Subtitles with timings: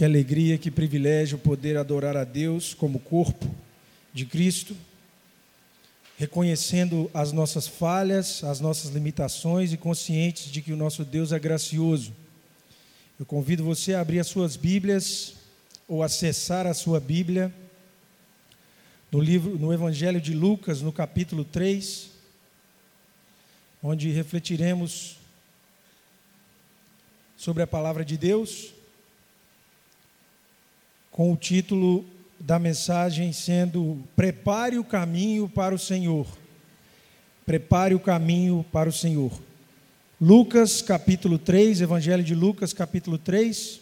[0.00, 3.54] Que alegria, que privilégio poder adorar a Deus como corpo
[4.14, 4.74] de Cristo,
[6.16, 11.38] reconhecendo as nossas falhas, as nossas limitações e conscientes de que o nosso Deus é
[11.38, 12.14] gracioso.
[13.18, 15.34] Eu convido você a abrir as suas Bíblias
[15.86, 17.54] ou acessar a sua Bíblia
[19.12, 22.08] no livro no Evangelho de Lucas, no capítulo 3,
[23.82, 25.18] onde refletiremos
[27.36, 28.79] sobre a palavra de Deus
[31.10, 32.04] com o título
[32.38, 36.26] da mensagem sendo Prepare o caminho para o Senhor.
[37.44, 39.32] Prepare o caminho para o Senhor.
[40.20, 43.80] Lucas capítulo 3, Evangelho de Lucas capítulo 3.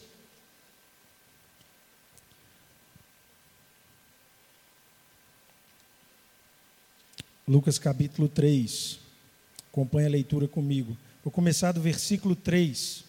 [7.46, 9.00] Lucas capítulo 3.
[9.72, 10.96] Acompanhe a leitura comigo.
[11.24, 13.07] Vou começar do versículo 3.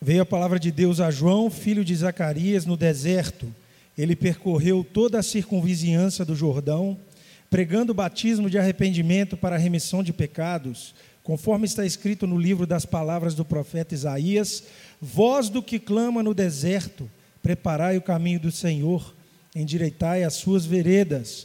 [0.00, 3.52] Veio a palavra de Deus a João, filho de Zacarias, no deserto.
[3.96, 6.96] Ele percorreu toda a circunvizinhança do Jordão,
[7.50, 12.64] pregando o batismo de arrependimento para a remissão de pecados, conforme está escrito no livro
[12.64, 14.62] das palavras do profeta Isaías:
[15.02, 17.10] Voz do que clama no deserto,
[17.42, 19.12] preparai o caminho do Senhor,
[19.52, 21.44] endireitai as suas veredas.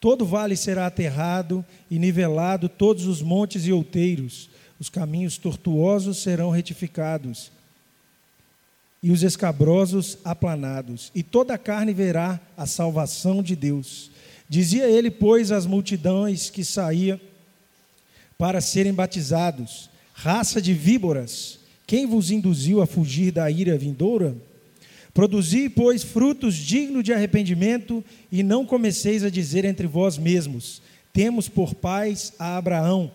[0.00, 6.50] Todo vale será aterrado e nivelado, todos os montes e outeiros, os caminhos tortuosos serão
[6.50, 7.57] retificados
[9.02, 14.10] e os escabrosos aplanados, e toda a carne verá a salvação de Deus.
[14.48, 17.20] Dizia ele, pois, às multidões que saía
[18.36, 24.36] para serem batizados: Raça de víboras, quem vos induziu a fugir da ira vindoura?
[25.14, 31.48] Produzi, pois, frutos dignos de arrependimento, e não comeceis a dizer entre vós mesmos: Temos
[31.48, 33.10] por pais a Abraão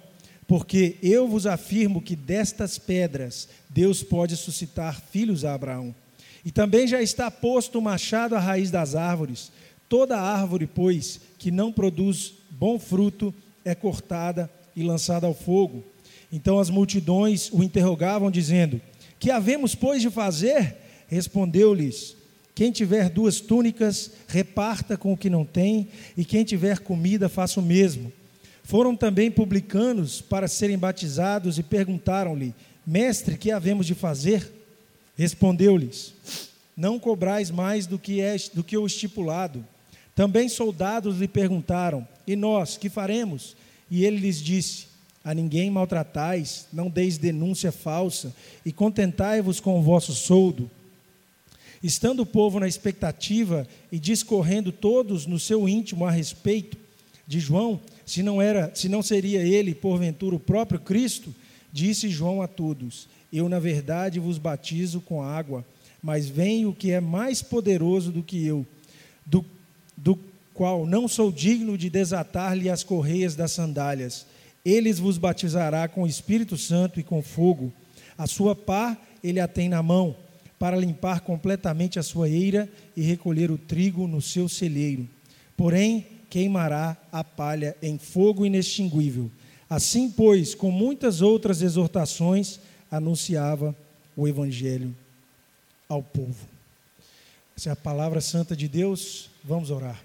[0.48, 5.96] porque eu vos afirmo que destas pedras Deus pode suscitar filhos a Abraão.
[6.46, 9.52] E também já está posto o machado à raiz das árvores.
[9.88, 15.84] Toda árvore, pois, que não produz bom fruto, é cortada e lançada ao fogo.
[16.32, 18.82] Então as multidões o interrogavam, dizendo:
[19.20, 20.76] Que havemos, pois, de fazer?
[21.08, 22.18] Respondeu-lhes:
[22.54, 25.88] Quem tiver duas túnicas, reparta com o que não tem,
[26.18, 28.12] e quem tiver comida, faça o mesmo.
[28.64, 32.56] Foram também publicanos para serem batizados e perguntaram-lhe:
[32.88, 34.50] Mestre, que havemos de fazer?
[35.18, 36.14] Respondeu-lhes:
[36.76, 39.66] Não cobrais mais do que, é, do que o estipulado.
[40.16, 43.56] Também soldados lhe perguntaram: E nós, que faremos?
[43.92, 44.88] E ele lhes disse:
[45.24, 48.34] A ninguém maltratais, não deis denúncia falsa,
[48.66, 50.72] e contentai-vos com o vosso soldo.
[51.82, 56.78] Estando o povo na expectativa e discorrendo todos no seu íntimo a respeito
[57.28, 61.34] de João, se não era, se não seria ele porventura o próprio Cristo,
[61.72, 65.66] disse João a todos: Eu na verdade vos batizo com água,
[66.02, 68.66] mas vem o que é mais poderoso do que eu,
[69.26, 69.46] do,
[69.96, 70.20] do
[70.54, 74.26] qual não sou digno de desatar-lhe as correias das sandálias.
[74.64, 77.74] Eles vos batizará com o Espírito Santo e com fogo.
[78.18, 80.16] A sua pá ele a tem na mão,
[80.60, 85.08] para limpar completamente a sua eira e recolher o trigo no seu celeiro.
[85.58, 89.30] Porém, queimará a palha em fogo inextinguível.
[89.70, 93.76] Assim, pois, com muitas outras exortações, anunciava
[94.18, 94.96] o Evangelho
[95.88, 96.48] ao povo.
[97.56, 99.30] Essa é a palavra santa de Deus.
[99.44, 100.04] Vamos orar.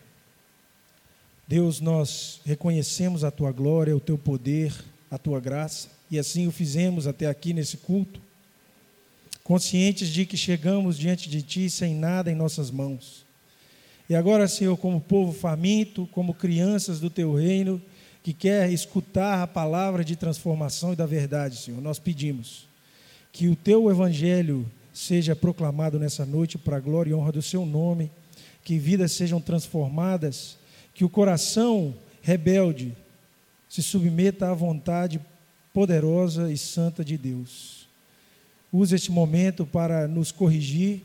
[1.47, 4.75] Deus, nós reconhecemos a tua glória, o teu poder,
[5.11, 8.21] a tua graça, e assim o fizemos até aqui nesse culto,
[9.43, 13.27] conscientes de que chegamos diante de ti sem nada em nossas mãos
[14.09, 17.81] e agora, Senhor, como povo faminto, como crianças do teu reino,
[18.23, 22.67] que quer escutar a palavra de transformação e da verdade, Senhor, nós pedimos
[23.33, 27.65] que o teu evangelho seja proclamado nessa noite para a glória e honra do seu
[27.65, 28.11] nome,
[28.65, 30.57] que vidas sejam transformadas,
[30.95, 32.97] que o coração rebelde
[33.69, 35.21] se submeta à vontade
[35.73, 37.87] poderosa e santa de Deus.
[38.73, 41.03] Use este momento para nos corrigir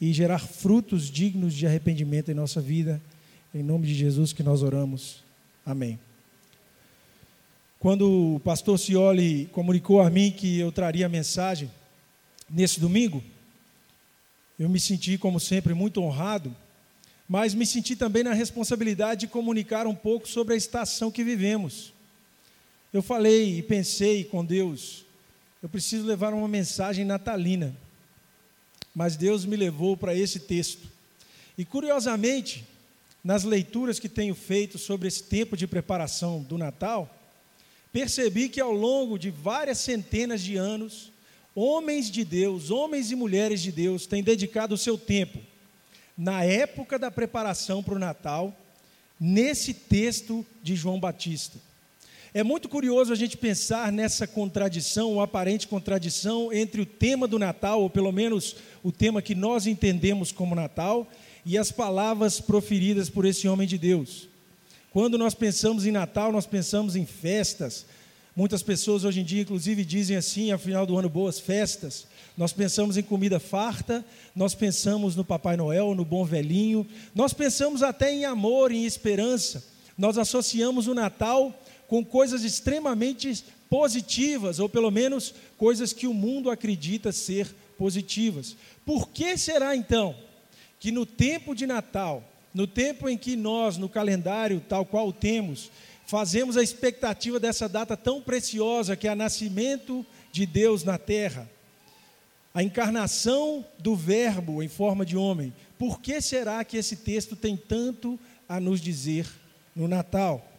[0.00, 3.00] e gerar frutos dignos de arrependimento em nossa vida.
[3.54, 5.22] Em nome de Jesus que nós oramos.
[5.66, 5.98] Amém.
[7.78, 11.70] Quando o pastor Cioli comunicou a mim que eu traria a mensagem
[12.48, 13.22] nesse domingo,
[14.58, 16.54] eu me senti, como sempre, muito honrado,
[17.28, 21.92] mas me senti também na responsabilidade de comunicar um pouco sobre a estação que vivemos.
[22.92, 25.04] Eu falei e pensei com Deus,
[25.62, 27.74] eu preciso levar uma mensagem natalina
[28.94, 30.88] mas Deus me levou para esse texto.
[31.56, 32.64] E curiosamente,
[33.22, 37.08] nas leituras que tenho feito sobre esse tempo de preparação do Natal,
[37.92, 41.12] percebi que ao longo de várias centenas de anos,
[41.54, 45.38] homens de Deus, homens e mulheres de Deus, têm dedicado o seu tempo
[46.20, 48.54] na época da preparação para o Natal,
[49.18, 51.58] nesse texto de João Batista.
[52.32, 57.40] É muito curioso a gente pensar nessa contradição, uma aparente contradição entre o tema do
[57.40, 58.54] Natal, ou pelo menos
[58.84, 61.08] o tema que nós entendemos como Natal,
[61.44, 64.28] e as palavras proferidas por esse homem de Deus.
[64.92, 67.84] Quando nós pensamos em Natal, nós pensamos em festas.
[68.36, 72.06] Muitas pessoas hoje em dia, inclusive, dizem assim, ao final do ano, boas festas.
[72.36, 74.04] Nós pensamos em comida farta,
[74.36, 79.64] nós pensamos no Papai Noel, no bom velhinho, nós pensamos até em amor, em esperança.
[79.98, 81.52] Nós associamos o Natal
[81.90, 88.56] com coisas extremamente positivas, ou pelo menos coisas que o mundo acredita ser positivas.
[88.86, 90.14] Por que será então
[90.78, 92.22] que no tempo de Natal,
[92.54, 95.68] no tempo em que nós, no calendário tal qual temos,
[96.06, 101.50] fazemos a expectativa dessa data tão preciosa que é o nascimento de Deus na terra,
[102.54, 107.56] a encarnação do Verbo em forma de homem, por que será que esse texto tem
[107.56, 108.16] tanto
[108.48, 109.26] a nos dizer
[109.74, 110.49] no Natal?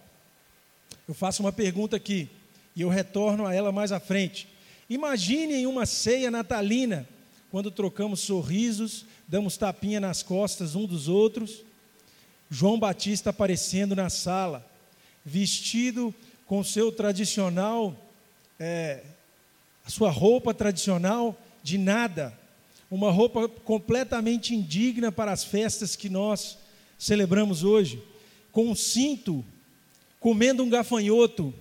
[1.08, 2.30] Eu faço uma pergunta aqui
[2.76, 4.48] e eu retorno a ela mais à frente.
[4.90, 7.08] Imaginem uma ceia natalina,
[7.50, 11.64] quando trocamos sorrisos, damos tapinha nas costas um dos outros.
[12.50, 14.66] João Batista aparecendo na sala,
[15.26, 16.14] vestido
[16.46, 17.96] com seu tradicional,
[18.60, 19.04] é,
[19.86, 22.38] a sua roupa tradicional de nada,
[22.90, 26.58] uma roupa completamente indigna para as festas que nós
[26.98, 28.04] celebramos hoje,
[28.52, 29.46] com um cinto
[30.22, 31.52] comendo um gafanhoto,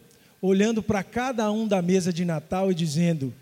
[0.41, 3.35] olhando para cada um da mesa de Natal e dizendo: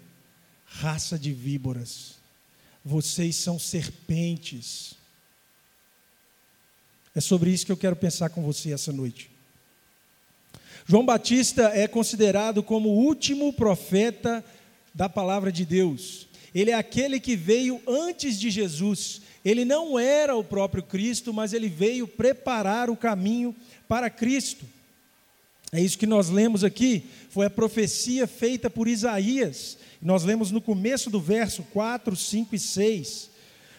[0.64, 2.14] raça de víboras,
[2.82, 4.94] vocês são serpentes.
[7.14, 9.28] É sobre isso que eu quero pensar com você essa noite.
[10.86, 14.42] João Batista é considerado como o último profeta
[14.94, 16.28] da palavra de Deus.
[16.54, 19.20] Ele é aquele que veio antes de Jesus.
[19.44, 23.54] Ele não era o próprio Cristo, mas ele veio preparar o caminho
[23.88, 24.64] para Cristo.
[25.70, 29.76] É isso que nós lemos aqui, foi a profecia feita por Isaías.
[30.00, 33.30] Nós lemos no começo do verso 4, 5 e 6.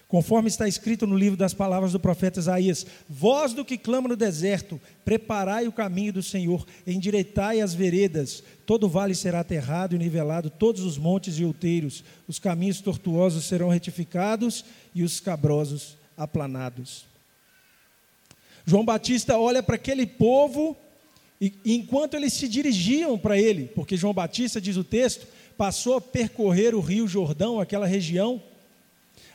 [0.08, 4.16] Conforme está escrito no livro das palavras do profeta Isaías: Voz do que clama no
[4.16, 10.50] deserto, preparai o caminho do Senhor, endireitai as veredas, todo vale será aterrado e nivelado,
[10.50, 14.66] todos os montes e outeiros, os caminhos tortuosos serão retificados
[14.96, 17.06] e os cabrosos aplanados.
[18.66, 20.76] João Batista olha para aquele povo
[21.42, 25.26] e enquanto eles se dirigiam para ele, porque João Batista, diz o texto,
[25.58, 28.42] passou a percorrer o rio Jordão, aquela região,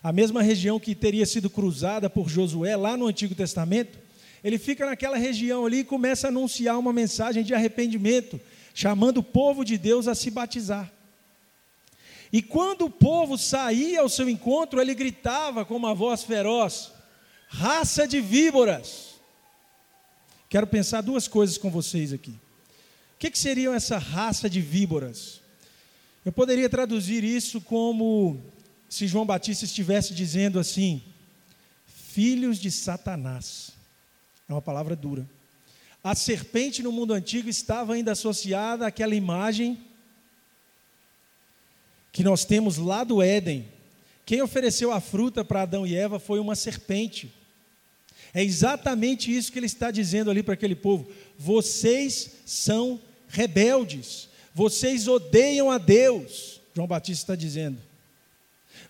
[0.02, 3.98] a mesma região que teria sido cruzada por Josué lá no Antigo Testamento,
[4.42, 8.38] ele fica naquela região ali e começa a anunciar uma mensagem de arrependimento,
[8.74, 10.92] chamando o povo de Deus a se batizar.
[12.30, 16.92] E quando o povo saía ao seu encontro, ele gritava com uma voz feroz:
[17.48, 19.13] raça de víboras
[20.48, 22.30] Quero pensar duas coisas com vocês aqui.
[22.30, 25.40] O que, que seriam essa raça de víboras?
[26.24, 28.40] Eu poderia traduzir isso como
[28.88, 31.02] se João Batista estivesse dizendo assim:
[31.86, 33.72] filhos de Satanás.
[34.48, 35.28] É uma palavra dura.
[36.02, 39.78] A serpente no mundo antigo estava ainda associada àquela imagem
[42.12, 43.66] que nós temos lá do Éden.
[44.24, 47.34] Quem ofereceu a fruta para Adão e Eva foi uma serpente.
[48.34, 51.08] É exatamente isso que ele está dizendo ali para aquele povo.
[51.38, 57.78] Vocês são rebeldes, vocês odeiam a Deus, João Batista está dizendo.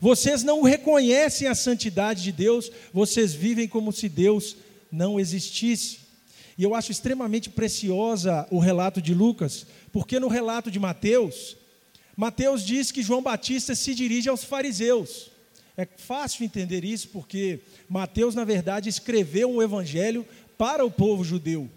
[0.01, 4.57] Vocês não reconhecem a santidade de Deus, vocês vivem como se Deus
[4.91, 5.99] não existisse.
[6.57, 11.57] E eu acho extremamente preciosa o relato de Lucas, porque no relato de Mateus,
[12.17, 15.31] Mateus diz que João Batista se dirige aos fariseus.
[15.77, 20.27] É fácil entender isso porque Mateus, na verdade, escreveu um evangelho
[20.57, 21.69] para o povo judeu.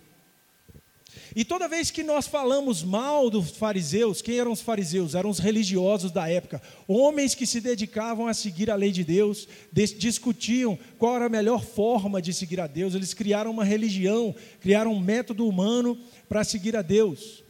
[1.35, 5.13] E toda vez que nós falamos mal dos fariseus, quem eram os fariseus?
[5.13, 9.47] Eram os religiosos da época, homens que se dedicavam a seguir a lei de Deus,
[9.71, 14.93] discutiam qual era a melhor forma de seguir a Deus, eles criaram uma religião, criaram
[14.93, 15.97] um método humano
[16.29, 17.43] para seguir a Deus.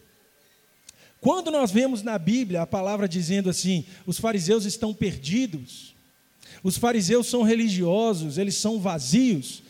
[1.20, 5.96] Quando nós vemos na Bíblia a palavra dizendo assim: os fariseus estão perdidos,
[6.64, 9.64] os fariseus são religiosos, eles são vazios.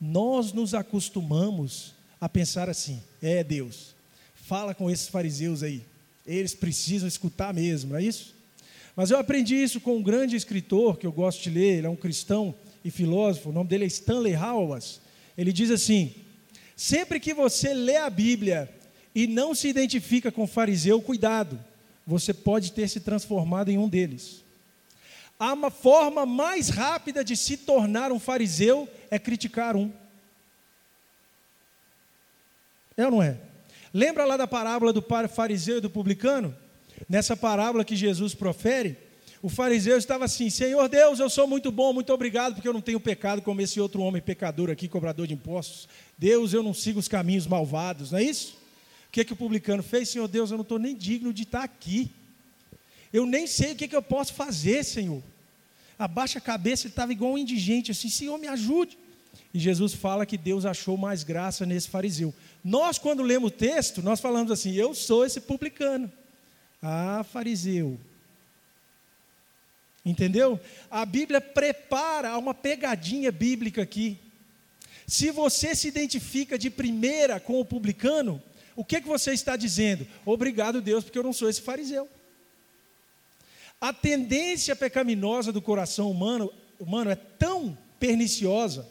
[0.00, 3.94] Nós nos acostumamos a pensar assim: é Deus,
[4.34, 5.82] fala com esses fariseus aí,
[6.26, 8.34] eles precisam escutar mesmo, não é isso?
[8.94, 11.90] Mas eu aprendi isso com um grande escritor que eu gosto de ler, ele é
[11.90, 15.00] um cristão e filósofo, o nome dele é Stanley Hauerwas.
[15.36, 16.14] Ele diz assim:
[16.76, 18.68] sempre que você lê a Bíblia
[19.14, 21.58] e não se identifica com fariseu, cuidado,
[22.06, 24.41] você pode ter se transformado em um deles.
[25.44, 29.90] A forma mais rápida de se tornar um fariseu é criticar um.
[32.96, 33.40] É ou não é?
[33.92, 36.56] Lembra lá da parábola do fariseu e do publicano?
[37.08, 38.96] Nessa parábola que Jesus profere,
[39.42, 42.80] o fariseu estava assim: Senhor Deus, eu sou muito bom, muito obrigado, porque eu não
[42.80, 45.88] tenho pecado como esse outro homem pecador aqui, cobrador de impostos.
[46.16, 48.52] Deus, eu não sigo os caminhos malvados, não é isso?
[49.08, 50.08] O que, que o publicano fez?
[50.08, 52.12] Senhor Deus, eu não estou nem digno de estar aqui.
[53.12, 55.20] Eu nem sei o que, que eu posso fazer, Senhor.
[56.04, 58.98] Abaixa a cabeça, ele estava igual um indigente, assim: Senhor, me ajude.
[59.54, 62.34] E Jesus fala que Deus achou mais graça nesse fariseu.
[62.64, 66.10] Nós, quando lemos o texto, nós falamos assim: Eu sou esse publicano.
[66.82, 68.00] Ah, fariseu,
[70.04, 70.58] Entendeu?
[70.90, 74.18] A Bíblia prepara uma pegadinha bíblica aqui.
[75.06, 78.42] Se você se identifica de primeira com o publicano,
[78.74, 80.06] o que, que você está dizendo?
[80.24, 82.08] Obrigado, Deus, porque eu não sou esse fariseu.
[83.82, 88.88] A tendência pecaminosa do coração humano, humano é tão perniciosa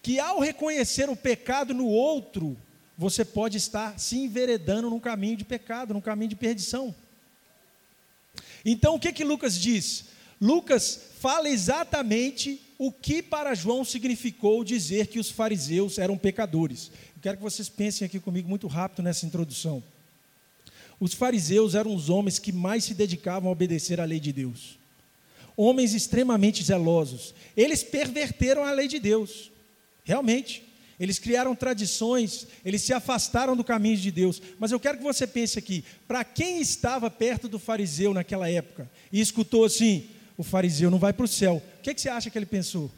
[0.00, 2.56] que ao reconhecer o pecado no outro,
[2.96, 6.94] você pode estar se enveredando num caminho de pecado, num caminho de perdição.
[8.64, 10.04] Então o que que Lucas diz?
[10.40, 16.92] Lucas fala exatamente o que para João significou dizer que os fariseus eram pecadores.
[17.16, 19.82] Eu quero que vocês pensem aqui comigo muito rápido nessa introdução.
[21.04, 24.78] Os fariseus eram os homens que mais se dedicavam a obedecer à lei de Deus.
[25.54, 27.34] Homens extremamente zelosos.
[27.54, 29.52] Eles perverteram a lei de Deus.
[30.02, 30.64] Realmente.
[30.98, 34.40] Eles criaram tradições, eles se afastaram do caminho de Deus.
[34.58, 38.90] Mas eu quero que você pense aqui: para quem estava perto do fariseu naquela época
[39.12, 40.08] e escutou assim,
[40.38, 42.90] o fariseu não vai para o céu, o que, que você acha que ele pensou?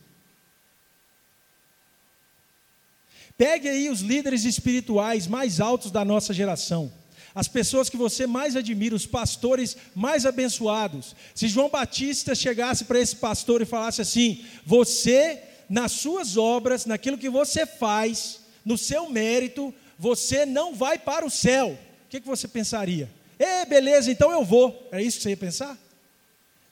[3.37, 6.93] Pegue aí os líderes espirituais mais altos da nossa geração,
[7.37, 11.15] as pessoas que você mais admira, os pastores mais abençoados.
[11.35, 17.19] Se João Batista chegasse para esse pastor e falasse assim: Você nas suas obras, naquilo
[17.19, 21.79] que você faz, no seu mérito, você não vai para o céu.
[22.07, 23.11] O que, que você pensaria?
[23.39, 24.89] É, beleza, então eu vou.
[24.91, 25.79] É isso que você ia pensar?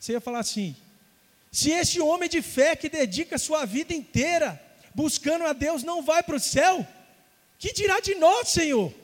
[0.00, 0.74] Você ia falar assim:
[1.52, 4.58] se esse homem de fé que dedica sua vida inteira
[4.94, 6.86] buscando a Deus não vai para o céu,
[7.58, 9.03] que dirá de nós, Senhor?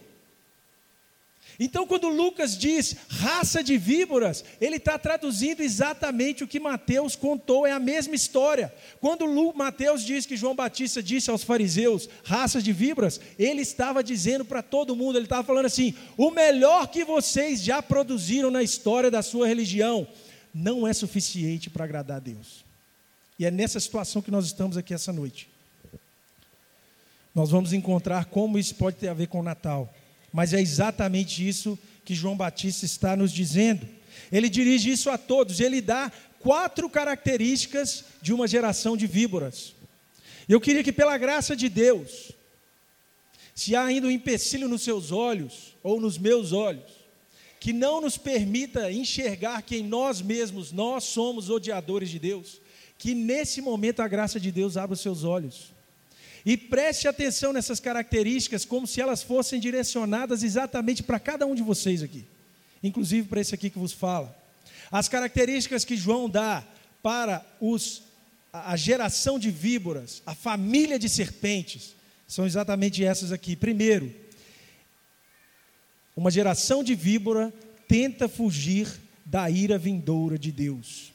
[1.62, 7.67] Então, quando Lucas diz raça de víboras, ele está traduzindo exatamente o que Mateus contou,
[7.67, 8.73] é a mesma história.
[8.99, 14.43] Quando Mateus diz que João Batista disse aos fariseus, raça de víboras, ele estava dizendo
[14.43, 19.11] para todo mundo, ele estava falando assim: o melhor que vocês já produziram na história
[19.11, 20.09] da sua religião
[20.55, 22.64] não é suficiente para agradar a Deus.
[23.38, 25.47] E é nessa situação que nós estamos aqui essa noite.
[27.35, 29.93] Nós vamos encontrar como isso pode ter a ver com o Natal.
[30.33, 33.87] Mas é exatamente isso que João Batista está nos dizendo.
[34.31, 39.75] Ele dirige isso a todos, ele dá quatro características de uma geração de víboras.
[40.49, 42.33] Eu queria que, pela graça de Deus,
[43.55, 46.91] se há ainda um empecilho nos seus olhos, ou nos meus olhos,
[47.59, 52.61] que não nos permita enxergar que em nós mesmos nós somos odiadores de Deus,
[52.97, 55.73] que nesse momento a graça de Deus abra os seus olhos
[56.44, 61.62] e preste atenção nessas características, como se elas fossem direcionadas exatamente para cada um de
[61.62, 62.25] vocês aqui,
[62.82, 64.37] inclusive para esse aqui que vos fala.
[64.90, 66.64] As características que João dá
[67.02, 68.02] para os,
[68.52, 71.94] a geração de víboras, a família de serpentes,
[72.26, 73.56] são exatamente essas aqui.
[73.56, 74.14] Primeiro,
[76.16, 77.52] uma geração de víbora
[77.88, 78.88] tenta fugir
[79.25, 81.12] da ira vindoura de Deus.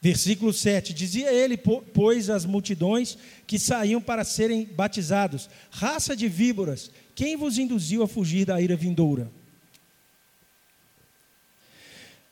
[0.00, 6.90] Versículo 7: Dizia ele, pois, as multidões que saíam para serem batizados: Raça de víboras,
[7.14, 9.30] quem vos induziu a fugir da ira vindoura?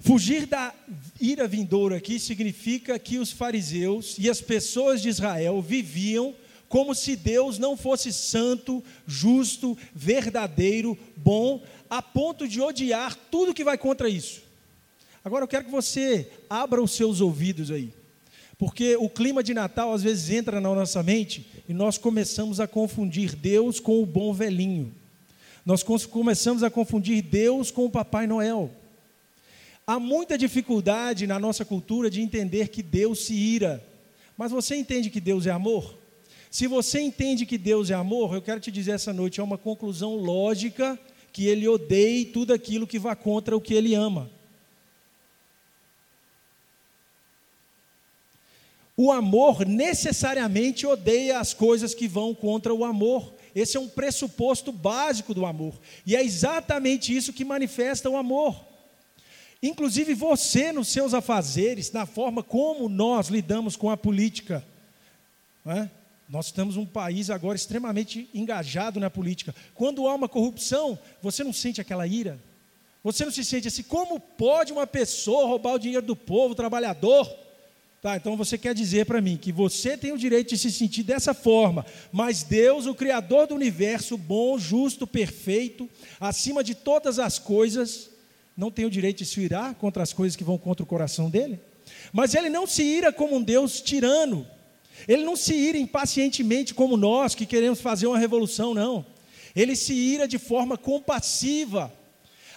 [0.01, 0.73] Fugir da
[1.21, 6.35] ira vindoura aqui significa que os fariseus e as pessoas de Israel viviam
[6.69, 13.65] como se Deus não fosse santo, justo, verdadeiro, bom, a ponto de odiar tudo que
[13.65, 14.48] vai contra isso.
[15.29, 17.93] Agora eu quero que você abra os seus ouvidos aí.
[18.57, 22.67] Porque o clima de Natal às vezes entra na nossa mente e nós começamos a
[22.67, 24.91] confundir Deus com o bom velhinho.
[25.67, 28.71] Nós começamos a confundir Deus com o Papai Noel.
[29.87, 33.87] Há muita dificuldade na nossa cultura de entender que Deus se ira.
[34.35, 35.95] Mas você entende que Deus é amor?
[36.51, 39.59] Se você entende que Deus é amor, eu quero te dizer essa noite, é uma
[39.59, 40.99] conclusão lógica
[41.35, 44.38] que ele odeie tudo aquilo que vá contra o que ele ama.
[49.01, 53.33] O amor necessariamente odeia as coisas que vão contra o amor.
[53.55, 55.79] Esse é um pressuposto básico do amor.
[56.05, 58.61] E é exatamente isso que manifesta o amor.
[59.63, 64.67] Inclusive você, nos seus afazeres, na forma como nós lidamos com a política.
[65.65, 65.89] É?
[66.29, 69.55] Nós estamos um país agora extremamente engajado na política.
[69.77, 72.37] Quando há uma corrupção, você não sente aquela ira?
[73.05, 77.48] Você não se sente assim, como pode uma pessoa roubar o dinheiro do povo, trabalhador?
[78.01, 81.03] Tá, então você quer dizer para mim que você tem o direito de se sentir
[81.03, 85.91] dessa forma, mas Deus, o Criador do universo, bom, justo, perfeito,
[86.21, 88.09] acima de todas as coisas,
[88.57, 91.29] não tem o direito de se irar contra as coisas que vão contra o coração
[91.29, 91.59] dele?
[92.13, 94.47] Mas ele não se ira como um Deus tirano,
[95.09, 99.05] ele não se ira impacientemente como nós que queremos fazer uma revolução, não.
[99.57, 101.93] Ele se ira de forma compassiva,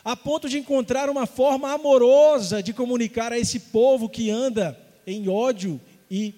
[0.03, 5.27] a ponto de encontrar uma forma amorosa de comunicar a esse povo que anda em
[5.27, 5.79] ódio
[6.09, 6.35] e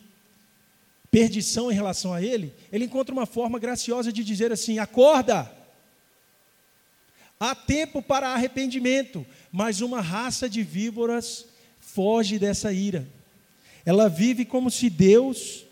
[1.11, 5.51] perdição em relação a ele, ele encontra uma forma graciosa de dizer assim: acorda,
[7.39, 11.45] há tempo para arrependimento, mas uma raça de víboras
[11.79, 13.07] foge dessa ira.
[13.85, 15.65] Ela vive como se Deus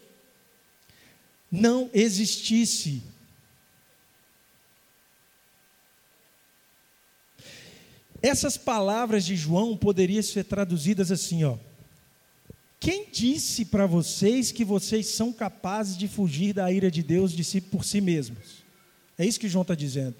[1.51, 3.01] não existisse.
[8.21, 11.57] Essas palavras de João poderiam ser traduzidas assim, ó.
[12.81, 17.43] Quem disse para vocês que vocês são capazes de fugir da ira de Deus de
[17.43, 18.63] si por si mesmos?
[19.19, 20.15] É isso que João está dizendo.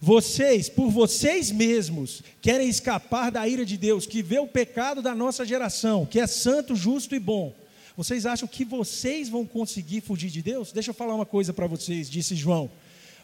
[0.00, 5.16] Vocês, por vocês mesmos, querem escapar da ira de Deus, que vê o pecado da
[5.16, 7.52] nossa geração, que é santo, justo e bom.
[7.96, 10.70] Vocês acham que vocês vão conseguir fugir de Deus?
[10.70, 12.70] Deixa eu falar uma coisa para vocês, disse João.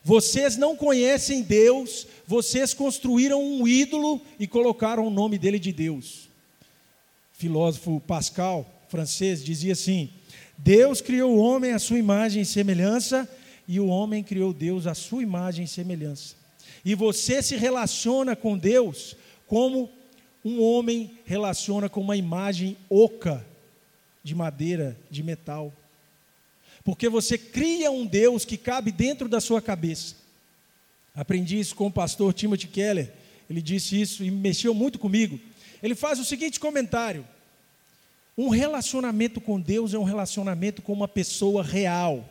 [0.02, 6.29] Vocês não conhecem Deus, vocês construíram um ídolo e colocaram o nome dele de Deus
[7.40, 10.10] filósofo Pascal, francês, dizia assim:
[10.58, 13.26] Deus criou o homem à sua imagem e semelhança,
[13.66, 16.34] e o homem criou Deus à sua imagem e semelhança.
[16.84, 19.16] E você se relaciona com Deus
[19.46, 19.90] como
[20.44, 23.44] um homem relaciona com uma imagem oca
[24.22, 25.72] de madeira, de metal.
[26.84, 30.14] Porque você cria um Deus que cabe dentro da sua cabeça.
[31.14, 33.12] Aprendi isso com o pastor Timothy Keller.
[33.48, 35.40] Ele disse isso e mexeu muito comigo.
[35.82, 37.26] Ele faz o seguinte comentário:
[38.36, 42.28] um relacionamento com Deus é um relacionamento com uma pessoa real.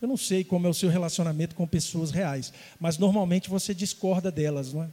[0.00, 4.32] Eu não sei como é o seu relacionamento com pessoas reais, mas normalmente você discorda
[4.32, 4.88] delas, não é?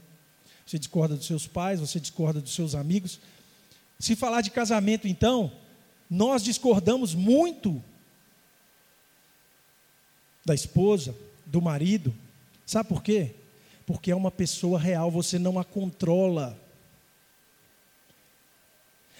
[0.64, 3.18] Você discorda dos seus pais, você discorda dos seus amigos.
[3.98, 5.50] Se falar de casamento, então,
[6.08, 7.82] nós discordamos muito
[10.44, 12.14] da esposa, do marido.
[12.64, 13.34] Sabe por quê?
[13.90, 16.56] Porque é uma pessoa real, você não a controla.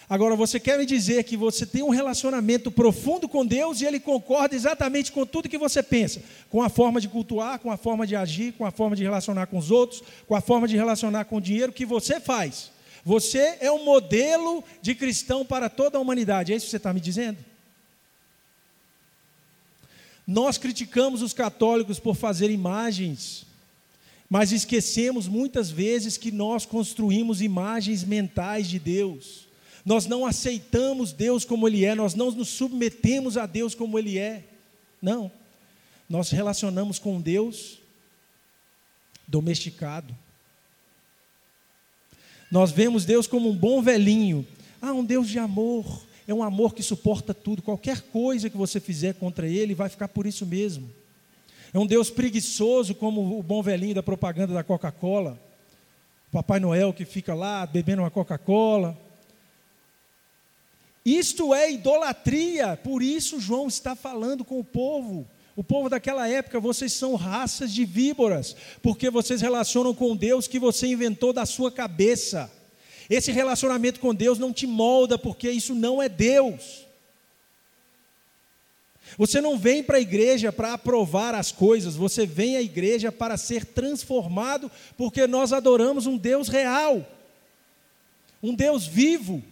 [0.08, 3.98] Agora, você quer me dizer que você tem um relacionamento profundo com Deus e Ele
[3.98, 8.06] concorda exatamente com tudo que você pensa, com a forma de cultuar, com a forma
[8.06, 11.24] de agir, com a forma de relacionar com os outros, com a forma de relacionar
[11.24, 12.70] com o dinheiro que você faz.
[13.04, 16.92] Você é um modelo de cristão para toda a humanidade, é isso que você está
[16.92, 17.38] me dizendo?
[20.24, 23.49] Nós criticamos os católicos por fazer imagens
[24.30, 29.48] mas esquecemos muitas vezes que nós construímos imagens mentais de Deus.
[29.84, 34.18] Nós não aceitamos Deus como Ele é, nós não nos submetemos a Deus como Ele
[34.18, 34.44] é.
[35.02, 35.32] Não.
[36.08, 37.80] Nós relacionamos com Deus
[39.26, 40.16] domesticado.
[42.52, 44.46] Nós vemos Deus como um bom velhinho.
[44.80, 46.04] Ah, um Deus de amor.
[46.26, 47.62] É um amor que suporta tudo.
[47.62, 50.99] Qualquer coisa que você fizer contra Ele vai ficar por isso mesmo.
[51.72, 55.38] É um Deus preguiçoso, como o bom velhinho da propaganda da Coca-Cola.
[56.32, 58.98] Papai Noel que fica lá bebendo uma Coca-Cola.
[61.04, 65.26] Isto é idolatria, por isso João está falando com o povo.
[65.56, 70.58] O povo daquela época, vocês são raças de víboras, porque vocês relacionam com Deus que
[70.58, 72.50] você inventou da sua cabeça.
[73.08, 76.86] Esse relacionamento com Deus não te molda, porque isso não é Deus.
[79.18, 83.36] Você não vem para a igreja para aprovar as coisas, você vem à igreja para
[83.36, 87.06] ser transformado, porque nós adoramos um Deus real,
[88.42, 89.42] um Deus vivo,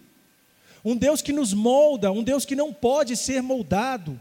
[0.84, 4.18] um Deus que nos molda, um Deus que não pode ser moldado.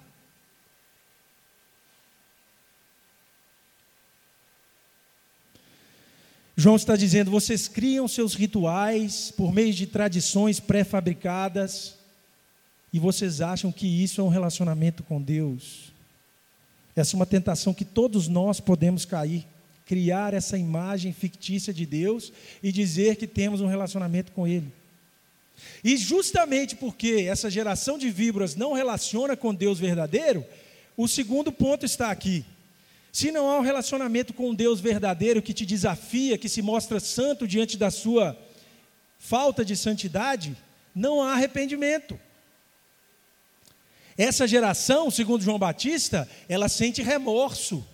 [6.60, 11.97] João está dizendo: vocês criam seus rituais por meio de tradições pré-fabricadas,
[12.92, 15.92] e vocês acham que isso é um relacionamento com Deus.
[16.96, 19.46] Essa é uma tentação que todos nós podemos cair,
[19.86, 24.72] criar essa imagem fictícia de Deus e dizer que temos um relacionamento com Ele.
[25.84, 30.46] E justamente porque essa geração de víboras não relaciona com Deus verdadeiro,
[30.96, 32.44] o segundo ponto está aqui.
[33.12, 37.48] Se não há um relacionamento com Deus verdadeiro que te desafia, que se mostra santo
[37.48, 38.38] diante da sua
[39.18, 40.56] falta de santidade,
[40.94, 42.20] não há arrependimento.
[44.18, 47.86] Essa geração, segundo João Batista, ela sente remorso.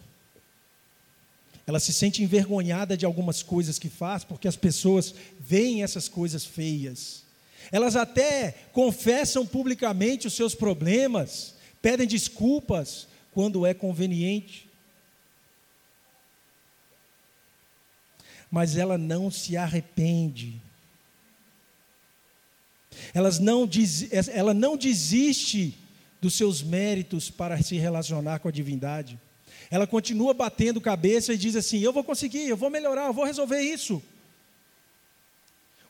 [1.67, 6.45] Ela se sente envergonhada de algumas coisas que faz, porque as pessoas veem essas coisas
[6.45, 7.23] feias.
[7.71, 14.69] Elas até confessam publicamente os seus problemas, pedem desculpas quando é conveniente.
[18.49, 20.62] Mas ela não se arrepende.
[23.13, 23.67] Elas não
[24.31, 25.83] ela não desiste
[26.23, 29.19] dos seus méritos para se relacionar com a divindade.
[29.69, 33.25] Ela continua batendo cabeça e diz assim: Eu vou conseguir, eu vou melhorar, eu vou
[33.25, 34.01] resolver isso.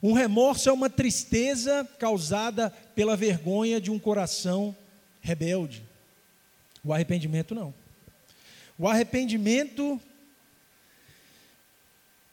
[0.01, 4.75] Um remorso é uma tristeza causada pela vergonha de um coração
[5.21, 5.83] rebelde.
[6.83, 7.71] O arrependimento não.
[8.77, 10.01] O arrependimento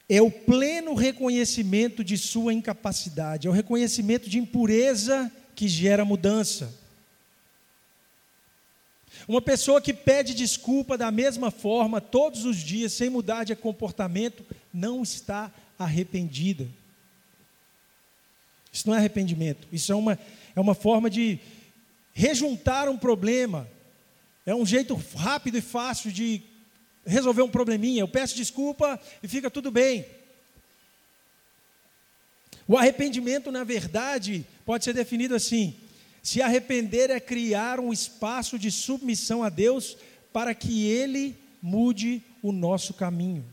[0.09, 6.80] é o pleno reconhecimento de sua incapacidade, é o reconhecimento de impureza que gera mudança.
[9.29, 14.45] Uma pessoa que pede desculpa da mesma forma todos os dias, sem mudar de comportamento,
[14.73, 16.69] não está arrependida.
[18.73, 20.19] Isso não é arrependimento, isso é uma,
[20.55, 21.39] é uma forma de
[22.13, 23.69] rejuntar um problema,
[24.47, 26.43] é um jeito rápido e fácil de
[27.05, 28.01] resolver um probleminha.
[28.01, 30.07] Eu peço desculpa e fica tudo bem.
[32.67, 35.75] O arrependimento, na verdade, pode ser definido assim:
[36.23, 39.97] se arrepender é criar um espaço de submissão a Deus
[40.33, 43.45] para que Ele mude o nosso caminho.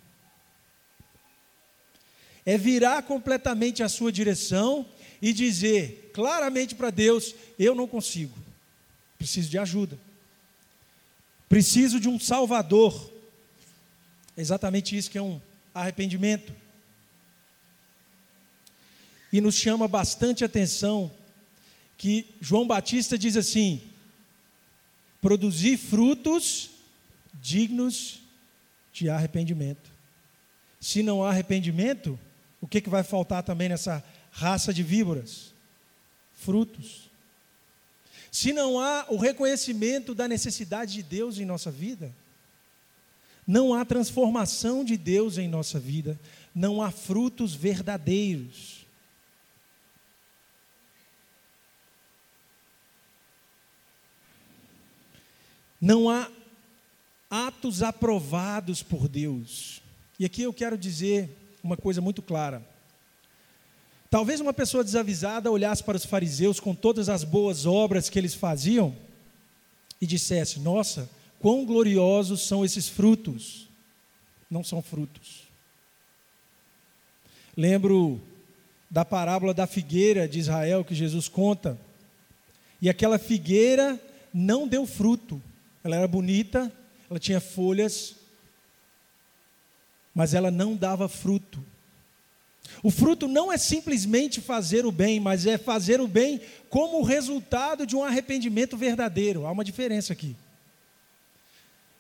[2.46, 4.86] É virar completamente a sua direção
[5.22, 8.38] e dizer claramente para Deus: eu não consigo,
[9.18, 9.98] preciso de ajuda,
[11.50, 13.12] preciso de um Salvador.
[14.36, 15.42] É exatamente isso que é um
[15.74, 16.54] arrependimento.
[19.32, 21.12] E nos chama bastante atenção
[21.98, 23.82] que João Batista diz assim:
[25.22, 26.70] produzir frutos
[27.42, 28.20] dignos
[28.94, 29.90] de arrependimento.
[30.80, 32.20] Se não há arrependimento,
[32.62, 35.54] o que, que vai faltar também nessa raça de víboras?
[36.34, 37.10] Frutos.
[38.32, 42.14] Se não há o reconhecimento da necessidade de Deus em nossa vida,
[43.46, 46.20] não há transformação de Deus em nossa vida,
[46.54, 48.77] não há frutos verdadeiros.
[55.80, 56.30] Não há
[57.30, 59.82] atos aprovados por Deus.
[60.20, 61.30] E aqui eu quero dizer
[61.64, 62.66] uma coisa muito clara.
[64.10, 68.34] Talvez uma pessoa desavisada olhasse para os fariseus com todas as boas obras que eles
[68.34, 68.96] faziam
[70.00, 71.10] e dissesse: Nossa,
[71.40, 73.68] quão gloriosos são esses frutos.
[74.50, 75.44] Não são frutos.
[77.56, 78.22] Lembro
[78.90, 81.78] da parábola da figueira de Israel que Jesus conta.
[82.82, 84.00] E aquela figueira
[84.34, 85.42] não deu fruto.
[85.84, 86.72] Ela era bonita,
[87.10, 88.16] ela tinha folhas,
[90.14, 91.64] mas ela não dava fruto.
[92.84, 97.86] O fruto não é simplesmente fazer o bem, mas é fazer o bem como resultado
[97.86, 99.46] de um arrependimento verdadeiro.
[99.46, 100.36] Há uma diferença aqui.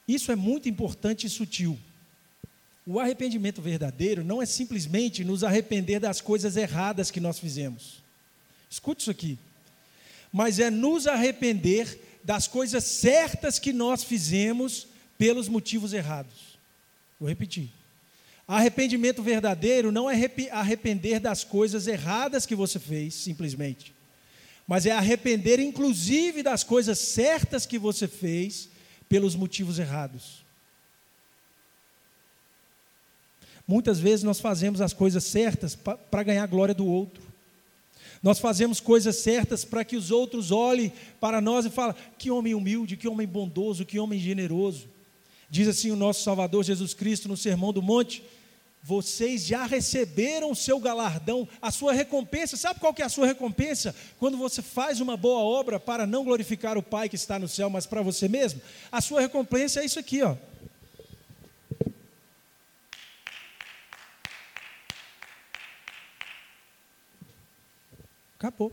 [0.07, 1.77] Isso é muito importante e sutil.
[2.85, 8.01] O arrependimento verdadeiro não é simplesmente nos arrepender das coisas erradas que nós fizemos.
[8.69, 9.37] Escute isso aqui.
[10.31, 14.85] Mas é nos arrepender das coisas certas que nós fizemos
[15.17, 16.59] pelos motivos errados.
[17.17, 17.69] Vou repetir.
[18.45, 20.15] Arrependimento verdadeiro não é
[20.51, 23.93] arrepender das coisas erradas que você fez, simplesmente,
[24.67, 28.67] mas é arrepender, inclusive, das coisas certas que você fez
[29.07, 30.43] pelos motivos errados.
[33.65, 37.23] Muitas vezes nós fazemos as coisas certas para ganhar a glória do outro.
[38.21, 42.53] Nós fazemos coisas certas para que os outros olhem para nós e falem: que homem
[42.53, 44.87] humilde, que homem bondoso, que homem generoso.
[45.49, 48.23] Diz assim o nosso Salvador Jesus Cristo no Sermão do Monte:
[48.83, 52.55] vocês já receberam o seu galardão, a sua recompensa.
[52.55, 53.93] Sabe qual que é a sua recompensa?
[54.17, 57.69] Quando você faz uma boa obra para não glorificar o Pai que está no céu,
[57.69, 58.61] mas para você mesmo.
[58.91, 60.35] A sua recompensa é isso aqui, ó.
[68.37, 68.71] Acabou.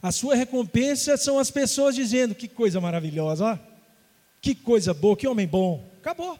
[0.00, 3.58] A sua recompensa são as pessoas dizendo: que coisa maravilhosa, ó.
[4.40, 5.84] que coisa boa, que homem bom.
[6.00, 6.38] Acabou.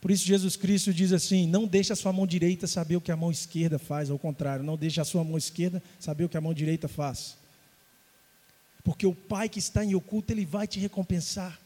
[0.00, 3.12] Por isso Jesus Cristo diz assim: não deixe a sua mão direita saber o que
[3.12, 6.36] a mão esquerda faz, ao contrário, não deixe a sua mão esquerda saber o que
[6.36, 7.36] a mão direita faz.
[8.84, 11.58] porque o Pai que está em oculto, Ele vai te recompensar.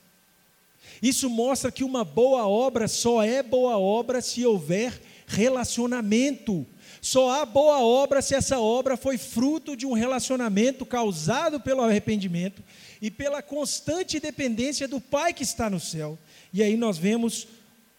[1.03, 6.67] Isso mostra que uma boa obra só é boa obra se houver relacionamento.
[7.01, 12.63] Só há boa obra se essa obra foi fruto de um relacionamento causado pelo arrependimento
[13.01, 16.19] e pela constante dependência do Pai que está no céu.
[16.53, 17.49] E aí nós vemos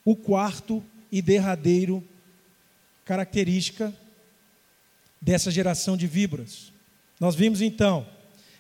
[0.06, 2.04] o quarto e derradeiro
[3.04, 3.94] característica
[5.20, 6.72] dessa geração de víboras.
[7.20, 8.08] Nós vimos então,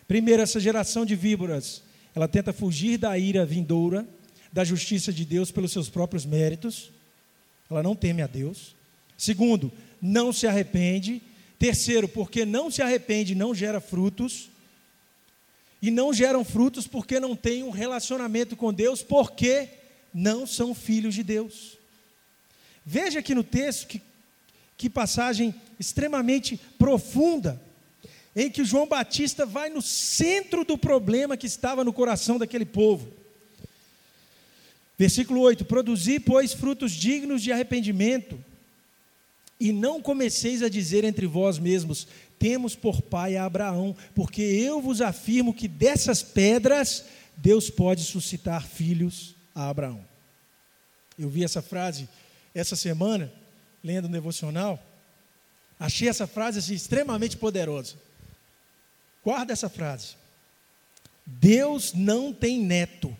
[0.07, 4.07] primeiro, essa geração de víboras, ela tenta fugir da ira vindoura,
[4.51, 6.91] da justiça de Deus pelos seus próprios méritos,
[7.69, 8.75] ela não teme a Deus.
[9.21, 11.21] Segundo, não se arrepende.
[11.59, 14.49] Terceiro, porque não se arrepende, não gera frutos.
[15.79, 19.69] E não geram frutos porque não tem um relacionamento com Deus, porque
[20.11, 21.77] não são filhos de Deus.
[22.83, 24.01] Veja aqui no texto que,
[24.75, 27.61] que passagem extremamente profunda,
[28.35, 33.07] em que João Batista vai no centro do problema que estava no coração daquele povo.
[34.97, 38.43] Versículo 8: Produzi, pois, frutos dignos de arrependimento
[39.61, 42.07] e não comeceis a dizer entre vós mesmos:
[42.39, 47.05] Temos por pai a Abraão, porque eu vos afirmo que dessas pedras
[47.37, 50.03] Deus pode suscitar filhos a Abraão.
[51.17, 52.09] Eu vi essa frase
[52.55, 53.31] essa semana,
[53.83, 54.81] lendo o devocional.
[55.79, 57.95] Achei essa frase assim, extremamente poderosa.
[59.23, 60.15] Guarda essa frase.
[61.23, 63.15] Deus não tem neto.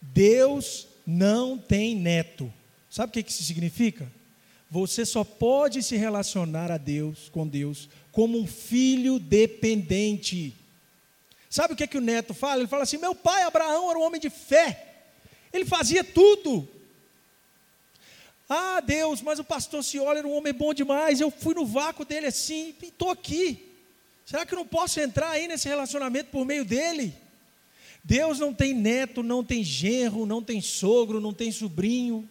[0.00, 2.52] Deus não tem neto.
[2.90, 4.10] Sabe o que isso significa?
[4.68, 10.54] Você só pode se relacionar a Deus, com Deus, como um filho dependente.
[11.48, 12.60] Sabe o que, que o neto fala?
[12.60, 15.02] Ele fala assim: meu pai Abraão era um homem de fé,
[15.52, 16.68] ele fazia tudo.
[18.48, 22.04] Ah, Deus, mas o pastor Ciola era um homem bom demais, eu fui no vácuo
[22.04, 23.68] dele assim, e estou aqui.
[24.26, 27.14] Será que eu não posso entrar aí nesse relacionamento por meio dele?
[28.02, 32.28] Deus não tem neto, não tem genro, não tem sogro, não tem sobrinho.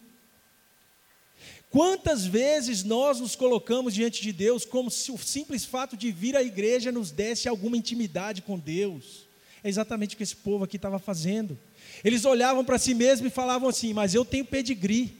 [1.70, 6.36] Quantas vezes nós nos colocamos diante de Deus como se o simples fato de vir
[6.36, 9.28] à igreja nos desse alguma intimidade com Deus?
[9.62, 11.58] É exatamente o que esse povo aqui estava fazendo.
[12.02, 15.16] Eles olhavam para si mesmos e falavam assim: Mas eu tenho pedigree,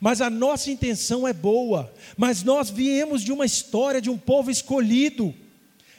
[0.00, 4.50] mas a nossa intenção é boa, mas nós viemos de uma história de um povo
[4.50, 5.34] escolhido.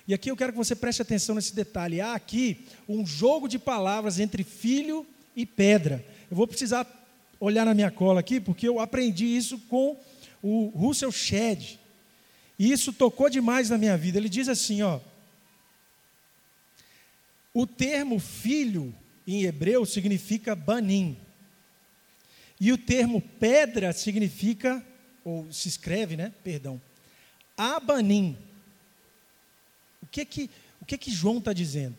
[0.07, 1.99] E aqui eu quero que você preste atenção nesse detalhe.
[2.01, 6.03] Há aqui um jogo de palavras entre filho e pedra.
[6.31, 6.85] Eu vou precisar
[7.39, 9.97] olhar na minha cola aqui, porque eu aprendi isso com
[10.41, 11.79] o Russell Shedd.
[12.57, 14.17] E isso tocou demais na minha vida.
[14.17, 14.99] Ele diz assim, ó:
[17.53, 18.93] O termo filho
[19.25, 21.17] em hebreu significa banim.
[22.59, 24.83] E o termo pedra significa
[25.23, 26.33] ou se escreve, né?
[26.43, 26.81] Perdão.
[27.55, 28.37] Abanim.
[30.01, 30.49] O que que
[30.81, 31.97] o que que João está dizendo?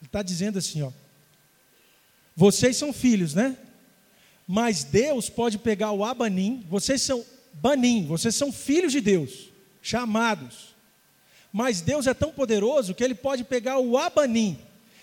[0.00, 0.92] Ele está dizendo assim, ó.
[2.34, 3.56] Vocês são filhos, né?
[4.46, 9.48] Mas Deus pode pegar o Abanim, vocês são Banim, vocês são filhos de Deus,
[9.82, 10.76] chamados.
[11.52, 14.58] Mas Deus é tão poderoso que ele pode pegar o Abanim,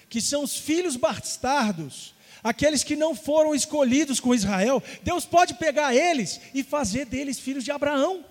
[0.07, 4.81] que são os filhos bastardos, aqueles que não foram escolhidos com Israel.
[5.01, 8.23] Deus pode pegar eles e fazer deles filhos de Abraão.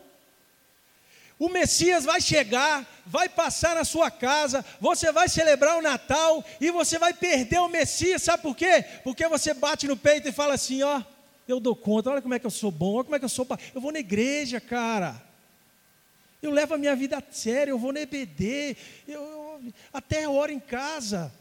[1.39, 6.71] O Messias vai chegar, vai passar na sua casa, você vai celebrar o Natal e
[6.71, 8.85] você vai perder o Messias, sabe por quê?
[9.03, 11.03] Porque você bate no peito e fala assim: ó,
[11.49, 13.29] eu dou conta, olha como é que eu sou bom, olha como é que eu
[13.29, 13.47] sou.
[13.75, 15.21] Eu vou na igreja, cara.
[16.41, 20.51] Eu levo a minha vida a sério, eu vou na EBD, eu, eu até oro
[20.51, 21.33] em casa.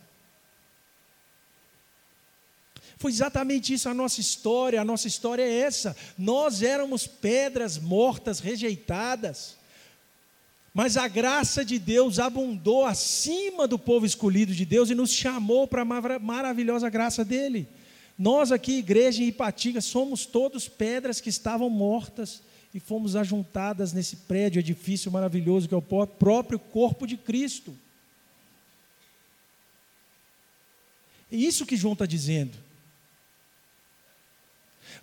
[2.98, 5.98] Foi exatamente isso a nossa história, a nossa história é essa.
[6.16, 9.58] Nós éramos pedras mortas, rejeitadas.
[10.74, 15.68] Mas a graça de Deus abundou acima do povo escolhido de Deus e nos chamou
[15.68, 17.68] para a maravilhosa graça dele.
[18.18, 22.42] Nós aqui, igreja em Ipatinga, somos todos pedras que estavam mortas
[22.74, 27.76] e fomos ajuntadas nesse prédio, edifício maravilhoso que é o próprio corpo de Cristo.
[31.30, 32.58] É isso que João está dizendo.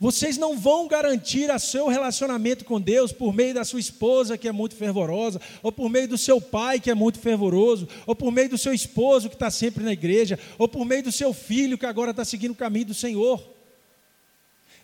[0.01, 4.47] Vocês não vão garantir a seu relacionamento com Deus por meio da sua esposa, que
[4.47, 8.31] é muito fervorosa, ou por meio do seu pai, que é muito fervoroso, ou por
[8.31, 11.77] meio do seu esposo, que está sempre na igreja, ou por meio do seu filho,
[11.77, 13.43] que agora está seguindo o caminho do Senhor.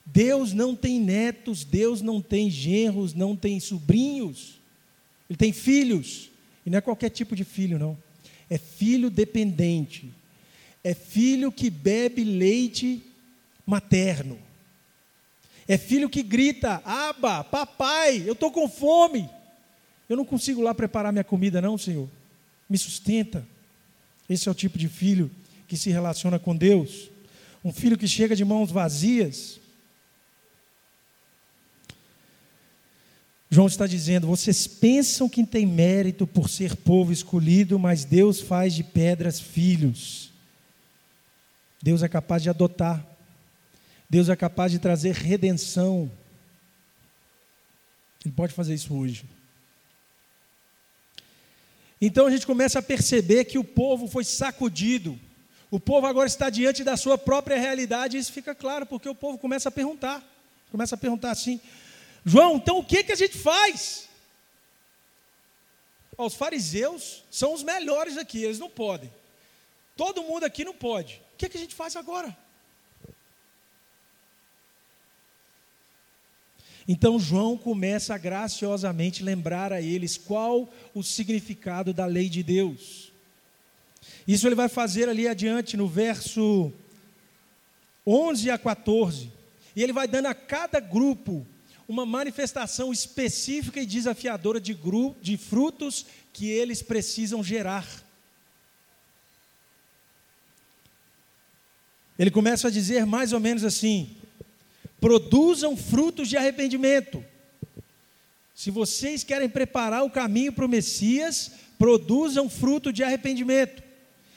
[0.04, 4.58] Deus não tem netos, Deus não tem genros, não tem sobrinhos,
[5.30, 6.28] Ele tem filhos,
[6.66, 7.96] e não é qualquer tipo de filho, não,
[8.50, 10.12] é filho dependente,
[10.82, 13.00] é filho que bebe leite
[13.64, 14.36] materno.
[15.66, 19.28] É filho que grita: Aba, papai, eu estou com fome.
[20.08, 22.08] Eu não consigo lá preparar minha comida, não, Senhor.
[22.68, 23.46] me sustenta.
[24.28, 25.30] Esse é o tipo de filho
[25.66, 27.10] que se relaciona com Deus.
[27.64, 29.58] Um filho que chega de mãos vazias.
[33.50, 38.74] João está dizendo: vocês pensam que tem mérito por ser povo escolhido, mas Deus faz
[38.74, 40.30] de pedras filhos.
[41.82, 43.13] Deus é capaz de adotar.
[44.14, 46.08] Deus é capaz de trazer redenção.
[48.24, 49.24] Ele pode fazer isso hoje.
[52.00, 55.18] Então a gente começa a perceber que o povo foi sacudido.
[55.68, 59.16] O povo agora está diante da sua própria realidade, e isso fica claro, porque o
[59.16, 60.22] povo começa a perguntar.
[60.70, 61.60] Começa a perguntar assim:
[62.24, 64.08] João, então o que, que a gente faz?
[66.16, 69.12] os fariseus são os melhores aqui, eles não podem.
[69.96, 71.20] Todo mundo aqui não pode.
[71.34, 72.43] O que, que a gente faz agora?
[76.86, 83.12] Então João começa a graciosamente lembrar a eles qual o significado da lei de Deus.
[84.28, 86.72] Isso ele vai fazer ali adiante no verso
[88.06, 89.32] 11 a 14.
[89.74, 91.46] E ele vai dando a cada grupo
[91.88, 97.86] uma manifestação específica e desafiadora de, grupo, de frutos que eles precisam gerar.
[102.18, 104.16] Ele começa a dizer mais ou menos assim:
[105.04, 107.22] produzam frutos de arrependimento.
[108.54, 113.82] Se vocês querem preparar o caminho para o Messias, produzam fruto de arrependimento.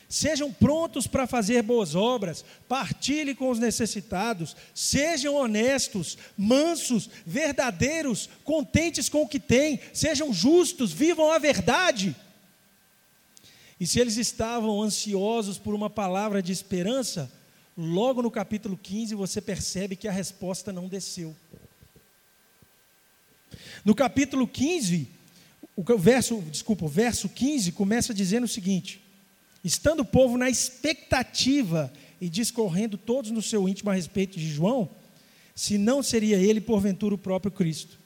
[0.10, 9.08] Sejam prontos para fazer boas obras, partilhem com os necessitados, sejam honestos, mansos, verdadeiros, contentes
[9.08, 12.13] com o que têm, sejam justos, vivam a verdade.
[13.80, 17.32] E se eles estavam ansiosos por uma palavra de esperança,
[17.77, 21.35] logo no capítulo 15 você percebe que a resposta não desceu.
[23.85, 25.07] No capítulo 15,
[25.75, 29.01] o verso, desculpa, o verso 15 começa dizendo o seguinte:
[29.63, 34.89] Estando o povo na expectativa e discorrendo todos no seu íntimo a respeito de João,
[35.55, 37.99] se não seria ele porventura o próprio Cristo.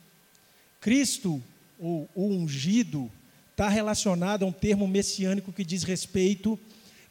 [0.82, 1.42] Cristo,
[1.80, 3.10] ou o ungido,
[3.52, 6.60] está relacionado a um termo messiânico que diz respeito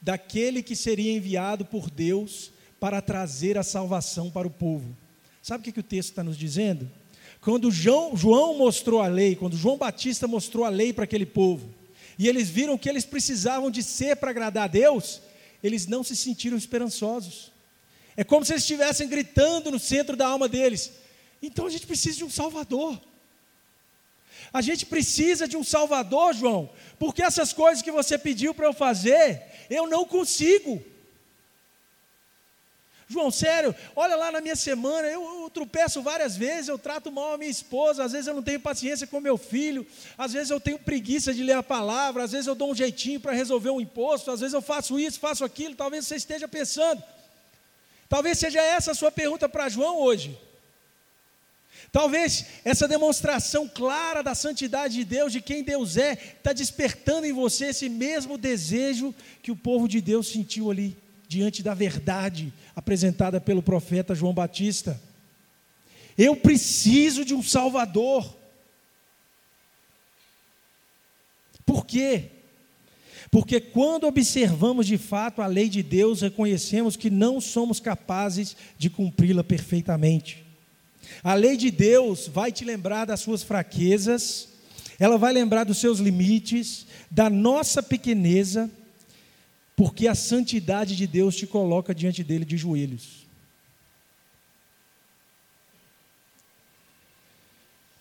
[0.01, 4.97] daquele que seria enviado por Deus para trazer a salvação para o povo.
[5.43, 6.91] Sabe o que, o texto está nos dizendo?
[7.41, 11.69] Quando João, João mostrou a lei, quando João Batista mostrou a lei para aquele povo,
[12.19, 15.23] e eles viram que eles precisavam de ser para agradar a Deus,
[15.63, 17.51] eles não se sentiram esperançosos.
[18.17, 20.93] É como se eles estivessem gritando no centro da alma deles:
[21.43, 23.01] então a gente precisa de um Salvador.
[24.53, 28.73] A gente precisa de um Salvador, João, porque essas coisas que você pediu para eu
[28.73, 30.85] fazer, eu não consigo.
[33.09, 37.35] João, sério, olha lá na minha semana, eu, eu tropeço várias vezes, eu trato mal
[37.35, 39.85] a minha esposa, às vezes eu não tenho paciência com meu filho,
[40.17, 43.19] às vezes eu tenho preguiça de ler a palavra, às vezes eu dou um jeitinho
[43.19, 47.03] para resolver um imposto, às vezes eu faço isso, faço aquilo, talvez você esteja pensando.
[48.09, 50.39] Talvez seja essa a sua pergunta para João hoje.
[51.93, 57.33] Talvez essa demonstração clara da santidade de Deus, de quem Deus é, está despertando em
[57.33, 63.41] você esse mesmo desejo que o povo de Deus sentiu ali, diante da verdade apresentada
[63.41, 65.01] pelo profeta João Batista.
[66.17, 68.37] Eu preciso de um Salvador.
[71.67, 72.31] Por quê?
[73.31, 78.91] Porque quando observamos de fato a lei de Deus, reconhecemos que não somos capazes de
[78.91, 80.50] cumpri-la perfeitamente.
[81.23, 84.49] A lei de Deus vai te lembrar das suas fraquezas,
[84.99, 88.71] ela vai lembrar dos seus limites, da nossa pequeneza,
[89.75, 93.27] porque a santidade de Deus te coloca diante dele de joelhos.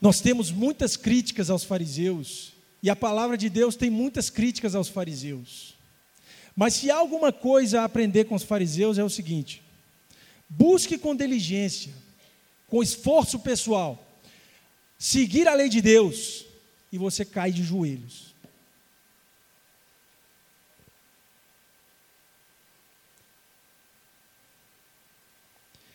[0.02, 4.88] Nós temos muitas críticas aos fariseus, e a palavra de Deus tem muitas críticas aos
[4.88, 5.76] fariseus.
[6.56, 9.62] Mas se há alguma coisa a aprender com os fariseus é o seguinte:
[10.50, 11.94] busque com diligência
[12.70, 14.04] com esforço pessoal,
[14.98, 16.46] seguir a lei de Deus,
[16.92, 18.30] e você cai de joelhos.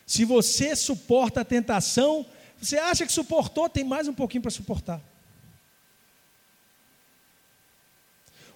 [0.07, 2.27] Se você suporta a tentação,
[2.61, 5.03] você acha que suportou, tem mais um pouquinho para suportar.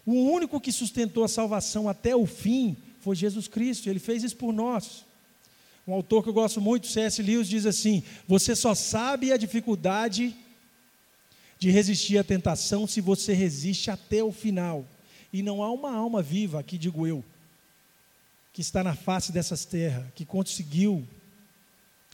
[0.07, 4.37] O único que sustentou a salvação até o fim foi Jesus Cristo, ele fez isso
[4.37, 5.05] por nós.
[5.89, 7.23] Um autor que eu gosto muito, C.S.
[7.23, 10.37] Lewis, diz assim: Você só sabe a dificuldade
[11.59, 14.87] de resistir à tentação se você resiste até o final.
[15.33, 17.25] E não há uma alma viva, aqui digo eu,
[18.53, 21.09] que está na face dessas terras, que conseguiu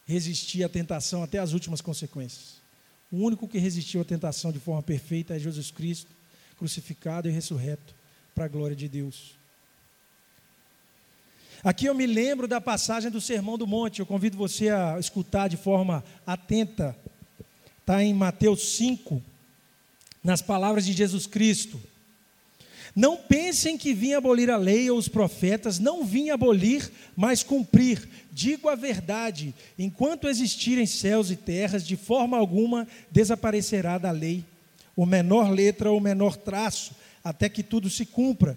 [0.07, 2.63] resistir à tentação até as últimas consequências.
[3.11, 6.13] O único que resistiu à tentação de forma perfeita é Jesus Cristo,
[6.57, 7.93] crucificado e ressurreto,
[8.37, 9.35] para a glória de Deus.
[11.65, 15.49] Aqui eu me lembro da passagem do Sermão do Monte, eu convido você a escutar
[15.49, 16.95] de forma atenta.
[17.81, 19.23] Está em Mateus 5,
[20.23, 21.81] nas palavras de Jesus Cristo.
[22.95, 28.07] Não pensem que vim abolir a lei ou os profetas, não vim abolir, mas cumprir.
[28.31, 34.45] Digo a verdade: enquanto existirem céus e terras, de forma alguma desaparecerá da lei
[34.95, 36.95] o menor letra ou o menor traço,
[37.25, 38.55] até que tudo se cumpra.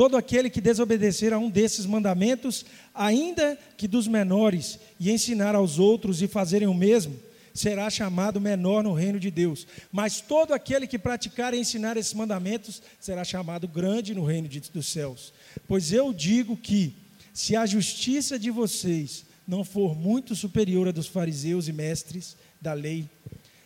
[0.00, 5.78] Todo aquele que desobedecer a um desses mandamentos, ainda que dos menores, e ensinar aos
[5.78, 7.14] outros e fazerem o mesmo,
[7.52, 9.66] será chamado menor no reino de Deus.
[9.92, 14.60] Mas todo aquele que praticar e ensinar esses mandamentos será chamado grande no reino de,
[14.60, 15.34] dos céus.
[15.68, 16.94] Pois eu digo que,
[17.34, 22.72] se a justiça de vocês não for muito superior à dos fariseus e mestres da
[22.72, 23.06] lei,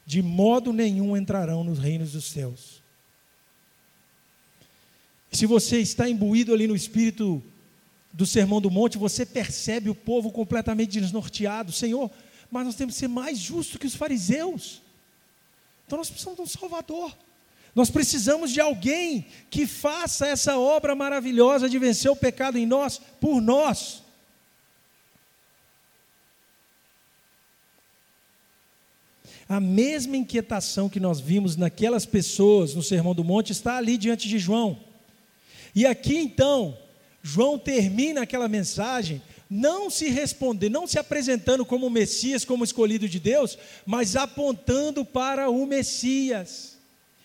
[0.05, 2.83] de modo nenhum entrarão nos reinos dos céus.
[5.35, 7.43] Se você está imbuído ali no espírito
[8.13, 11.73] do Sermão do Monte, você percebe o povo completamente desnorteado.
[11.73, 12.09] Senhor,
[12.49, 14.81] mas nós temos que ser mais justos que os fariseus.
[15.85, 17.19] Então nós precisamos de um Salvador.
[17.75, 23.01] Nós precisamos de alguém que faça essa obra maravilhosa de vencer o pecado em nós,
[23.21, 24.05] por nós.
[29.49, 34.29] A mesma inquietação que nós vimos naquelas pessoas no Sermão do Monte está ali diante
[34.29, 34.84] de João.
[35.75, 36.79] E aqui então,
[37.23, 43.21] João termina aquela mensagem não se responder, não se apresentando como Messias, como escolhido de
[43.21, 46.77] Deus, mas apontando para o Messias.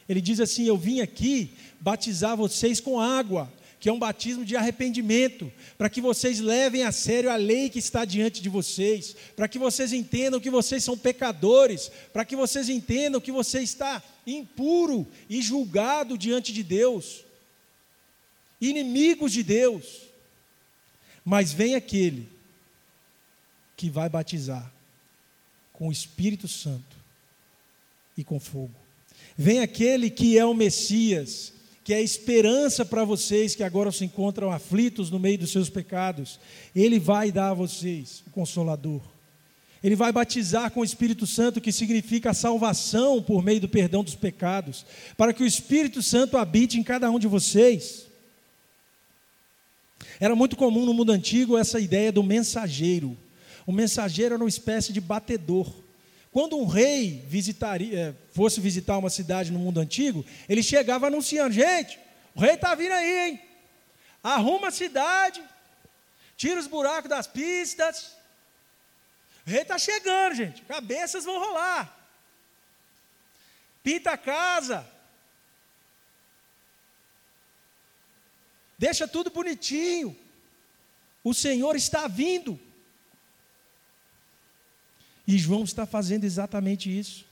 [0.08, 4.56] Ele diz assim: Eu vim aqui batizar vocês com água, que é um batismo de
[4.56, 9.48] arrependimento, para que vocês levem a sério a lei que está diante de vocês, para
[9.48, 15.08] que vocês entendam que vocês são pecadores, para que vocês entendam que você está impuro
[15.30, 17.24] e julgado diante de Deus,
[18.60, 20.02] inimigos de Deus.
[21.24, 22.28] Mas vem aquele
[23.78, 24.72] que vai batizar
[25.72, 26.98] com o Espírito Santo
[28.18, 28.76] e com fogo.
[29.38, 31.54] Vem aquele que é o Messias,
[31.84, 36.40] que é esperança para vocês que agora se encontram aflitos no meio dos seus pecados.
[36.76, 39.02] Ele vai dar a vocês o Consolador.
[39.82, 44.04] Ele vai batizar com o Espírito Santo, que significa a salvação por meio do perdão
[44.04, 44.86] dos pecados,
[45.16, 48.09] para que o Espírito Santo habite em cada um de vocês.
[50.20, 53.18] Era muito comum no mundo antigo essa ideia do mensageiro.
[53.66, 55.72] O mensageiro era uma espécie de batedor.
[56.32, 61.54] Quando um rei visitaria, eh, fosse visitar uma cidade no mundo antigo, ele chegava anunciando:
[61.54, 61.98] gente,
[62.36, 63.42] o rei está vindo aí, hein?
[64.22, 65.42] Arruma a cidade,
[66.36, 68.12] tira os buracos das pistas.
[69.48, 70.62] O rei está chegando, gente.
[70.64, 71.98] Cabeças vão rolar.
[73.82, 74.86] Pinta a casa,
[78.80, 80.16] deixa tudo bonitinho.
[81.24, 82.60] O Senhor está vindo.
[85.28, 87.30] E João está fazendo exatamente isso.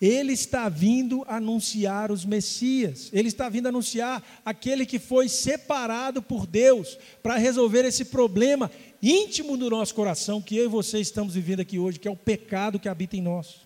[0.00, 6.46] Ele está vindo anunciar os Messias, ele está vindo anunciar aquele que foi separado por
[6.46, 8.70] Deus para resolver esse problema
[9.02, 12.16] íntimo do nosso coração que eu e você estamos vivendo aqui hoje, que é o
[12.16, 13.60] pecado que habita em nós.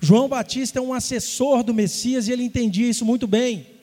[0.00, 3.77] João Batista é um assessor do Messias e ele entendia isso muito bem.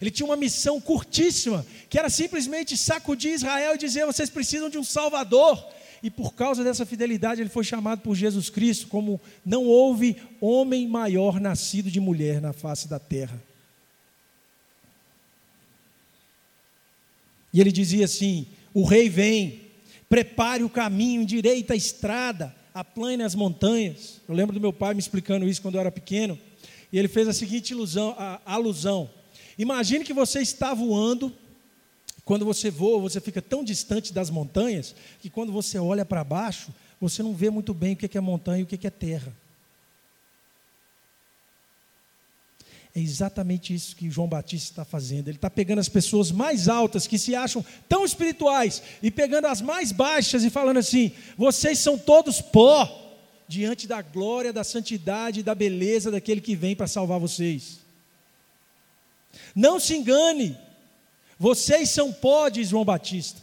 [0.00, 4.78] Ele tinha uma missão curtíssima, que era simplesmente sacudir Israel e dizer: vocês precisam de
[4.78, 5.64] um Salvador.
[6.00, 10.86] E por causa dessa fidelidade, ele foi chamado por Jesus Cristo como não houve homem
[10.86, 13.42] maior nascido de mulher na face da terra.
[17.52, 19.62] E ele dizia assim: o rei vem,
[20.08, 24.20] prepare o caminho, endireita a estrada, aplane as montanhas.
[24.28, 26.38] Eu lembro do meu pai me explicando isso quando eu era pequeno.
[26.92, 29.10] E ele fez a seguinte ilusão, a alusão:
[29.58, 31.32] Imagine que você está voando,
[32.24, 36.72] quando você voa, você fica tão distante das montanhas, que quando você olha para baixo,
[37.00, 39.34] você não vê muito bem o que é montanha e o que é terra.
[42.94, 45.28] É exatamente isso que João Batista está fazendo.
[45.28, 49.60] Ele está pegando as pessoas mais altas, que se acham tão espirituais, e pegando as
[49.60, 55.42] mais baixas e falando assim: vocês são todos pó, diante da glória, da santidade e
[55.42, 57.87] da beleza daquele que vem para salvar vocês.
[59.54, 60.56] Não se engane,
[61.38, 63.40] vocês são pó, João Batista.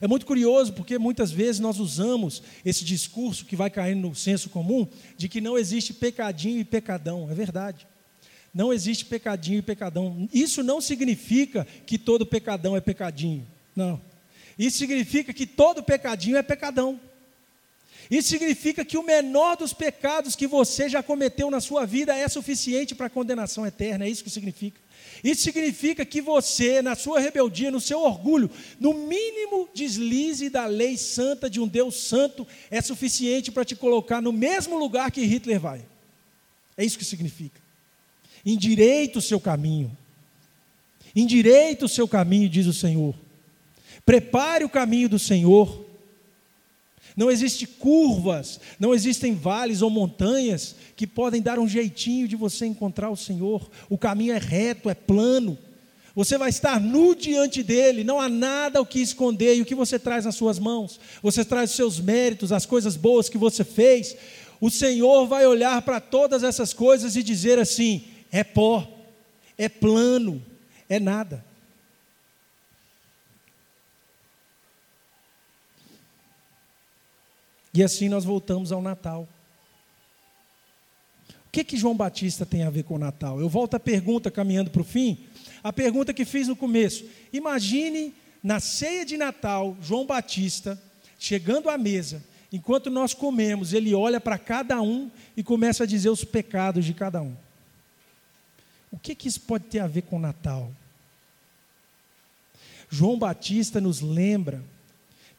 [0.00, 4.50] É muito curioso porque muitas vezes nós usamos esse discurso que vai caindo no senso
[4.50, 4.84] comum
[5.16, 7.30] de que não existe pecadinho e pecadão.
[7.30, 7.86] É verdade.
[8.52, 10.28] Não existe pecadinho e pecadão.
[10.32, 13.46] Isso não significa que todo pecadão é pecadinho.
[13.76, 14.00] Não.
[14.58, 17.00] Isso significa que todo pecadinho é pecadão.
[18.12, 22.28] Isso significa que o menor dos pecados que você já cometeu na sua vida é
[22.28, 24.78] suficiente para a condenação eterna, é isso que significa.
[25.24, 30.98] Isso significa que você, na sua rebeldia, no seu orgulho, no mínimo deslize da lei
[30.98, 35.58] santa de um Deus santo, é suficiente para te colocar no mesmo lugar que Hitler
[35.58, 35.82] vai.
[36.76, 37.62] É isso que significa.
[38.44, 39.90] Endireita o seu caminho.
[41.16, 43.14] Endireita o seu caminho, diz o Senhor.
[44.04, 45.91] Prepare o caminho do Senhor.
[47.16, 52.66] Não existem curvas, não existem vales ou montanhas que podem dar um jeitinho de você
[52.66, 53.70] encontrar o Senhor.
[53.90, 55.58] O caminho é reto, é plano.
[56.14, 59.56] Você vai estar nu diante dele, não há nada o que esconder.
[59.56, 61.00] E o que você traz nas suas mãos?
[61.22, 64.16] Você traz os seus méritos, as coisas boas que você fez.
[64.60, 68.86] O Senhor vai olhar para todas essas coisas e dizer assim: é pó,
[69.56, 70.42] é plano,
[70.88, 71.44] é nada.
[77.74, 79.28] E assim nós voltamos ao Natal.
[81.46, 83.40] O que, que João Batista tem a ver com o Natal?
[83.40, 85.18] Eu volto à pergunta, caminhando para o fim,
[85.62, 87.04] a pergunta que fiz no começo.
[87.32, 90.80] Imagine na ceia de Natal, João Batista
[91.18, 96.08] chegando à mesa, enquanto nós comemos, ele olha para cada um e começa a dizer
[96.08, 97.36] os pecados de cada um.
[98.90, 100.70] O que, que isso pode ter a ver com o Natal?
[102.90, 104.62] João Batista nos lembra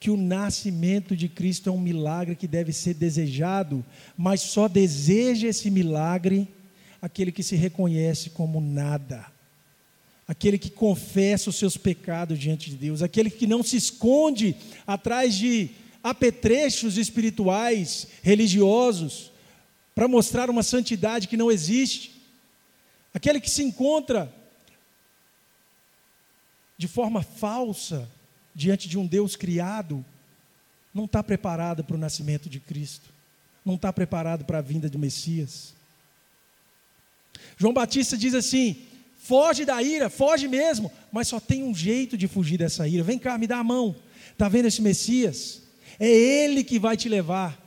[0.03, 3.85] que o nascimento de Cristo é um milagre que deve ser desejado,
[4.17, 6.45] mas só deseja esse milagre
[7.01, 9.25] aquele que se reconhece como nada,
[10.27, 15.35] aquele que confessa os seus pecados diante de Deus, aquele que não se esconde atrás
[15.35, 15.69] de
[16.03, 19.31] apetrechos espirituais, religiosos,
[19.95, 22.21] para mostrar uma santidade que não existe,
[23.13, 24.29] aquele que se encontra
[26.77, 28.05] de forma falsa
[28.53, 30.03] diante de um Deus criado,
[30.93, 33.09] não está preparado para o nascimento de Cristo,
[33.65, 35.73] não está preparado para a vinda do Messias.
[37.57, 38.77] João Batista diz assim:
[39.17, 43.03] foge da ira, foge mesmo, mas só tem um jeito de fugir dessa ira.
[43.03, 43.95] Vem cá, me dá a mão.
[44.31, 45.61] Está vendo esse Messias?
[45.99, 47.62] É Ele que vai te levar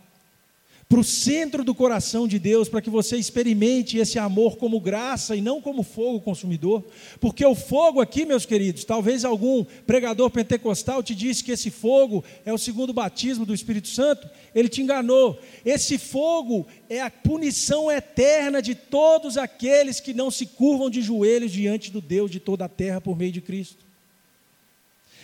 [0.89, 5.34] para o centro do coração de Deus, para que você experimente esse amor como graça
[5.34, 6.84] e não como fogo consumidor.
[7.20, 12.22] Porque o fogo aqui, meus queridos, talvez algum pregador pentecostal te disse que esse fogo
[12.45, 15.41] é o segundo batismo do Espírito Santo, ele te enganou.
[15.64, 21.51] Esse fogo é a punição eterna de todos aqueles que não se curvam de joelhos
[21.51, 23.84] diante do Deus de toda a terra por meio de Cristo.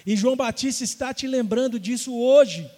[0.05, 2.69] E João Batista está te lembrando disso hoje.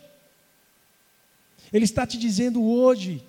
[1.75, 3.21] Ele está te dizendo hoje.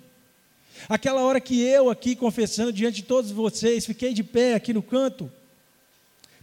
[0.87, 4.83] Aquela hora que eu aqui confessando diante de todos vocês, fiquei de pé aqui no
[4.83, 5.31] canto,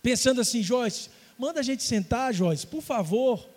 [0.03, 3.49] pensando assim, Joyce, manda a gente sentar, Joyce, por favor.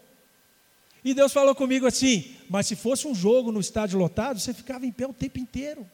[1.04, 4.86] E Deus falou comigo assim: mas se fosse um jogo no estádio lotado, você ficava
[4.86, 5.90] em pé o tempo inteiro.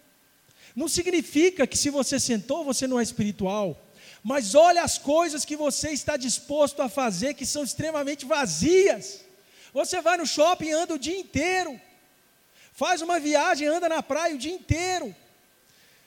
[0.76, 3.80] Não significa que se você sentou, você não é espiritual.
[4.22, 9.22] Mas olha as coisas que você está disposto a fazer que são extremamente vazias.
[9.74, 11.80] Você vai no shopping e anda o dia inteiro.
[12.82, 15.16] Faz uma viagem, anda na praia o dia inteiro.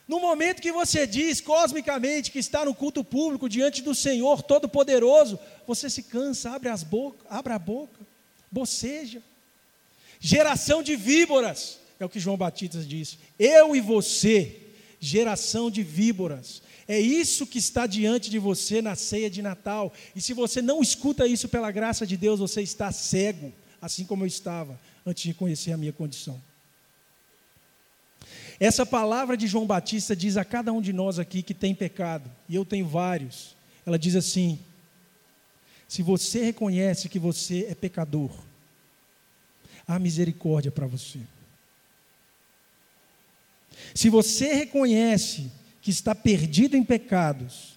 [0.09, 5.39] No momento que você diz cosmicamente que está no culto público diante do Senhor Todo-Poderoso,
[5.69, 8.01] você se cansa, abre, as boca, abre a boca,
[8.51, 9.23] boceja.
[10.19, 13.21] Geração de víboras, é o que João Batista disse.
[13.39, 14.61] Eu e você,
[14.99, 16.61] geração de víboras.
[16.89, 19.93] É isso que está diante de você na ceia de Natal.
[20.17, 24.25] E se você não escuta isso pela graça de Deus, você está cego, assim como
[24.25, 26.43] eu estava antes de conhecer a minha condição.
[28.61, 32.31] Essa palavra de João Batista diz a cada um de nós aqui que tem pecado,
[32.49, 33.57] e eu tenho vários.
[33.85, 34.59] Ela diz assim:
[35.89, 38.31] se você reconhece que você é pecador,
[39.87, 41.19] há misericórdia para você.
[43.95, 45.51] Se você reconhece
[45.83, 47.75] que está perdido em pecados,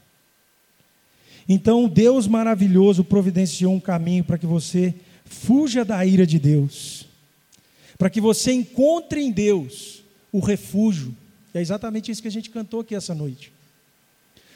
[1.50, 4.94] então Deus maravilhoso providenciou um caminho para que você
[5.26, 7.08] fuja da ira de Deus,
[7.98, 11.16] para que você encontre em Deus o refúgio.
[11.54, 13.52] É exatamente isso que a gente cantou aqui essa noite.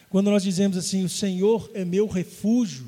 [0.10, 2.86] Quando nós dizemos assim, o Senhor é meu refúgio,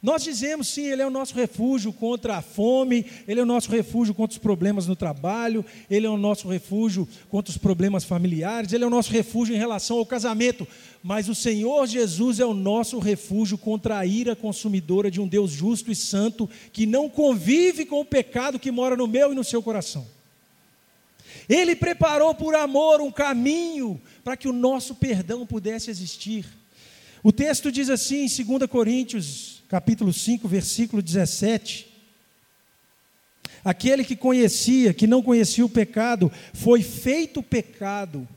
[0.00, 3.68] nós dizemos sim, Ele é o nosso refúgio contra a fome, Ele é o nosso
[3.68, 8.72] refúgio contra os problemas no trabalho, Ele é o nosso refúgio contra os problemas familiares,
[8.72, 10.68] Ele é o nosso refúgio em relação ao casamento.
[11.02, 15.50] Mas o Senhor Jesus é o nosso refúgio contra a ira consumidora de um Deus
[15.50, 19.42] justo e santo que não convive com o pecado que mora no meu e no
[19.42, 20.06] seu coração.
[21.48, 26.44] Ele preparou por amor um caminho para que o nosso perdão pudesse existir.
[27.22, 31.88] O texto diz assim em 2 Coríntios, capítulo 5, versículo 17:
[33.64, 38.28] Aquele que conhecia, que não conhecia o pecado, foi feito pecado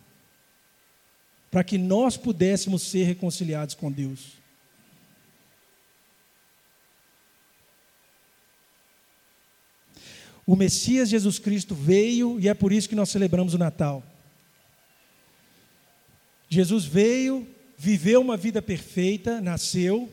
[1.51, 4.40] para que nós pudéssemos ser reconciliados com Deus.
[10.51, 14.03] O Messias Jesus Cristo veio e é por isso que nós celebramos o Natal.
[16.49, 17.47] Jesus veio,
[17.77, 20.11] viveu uma vida perfeita, nasceu,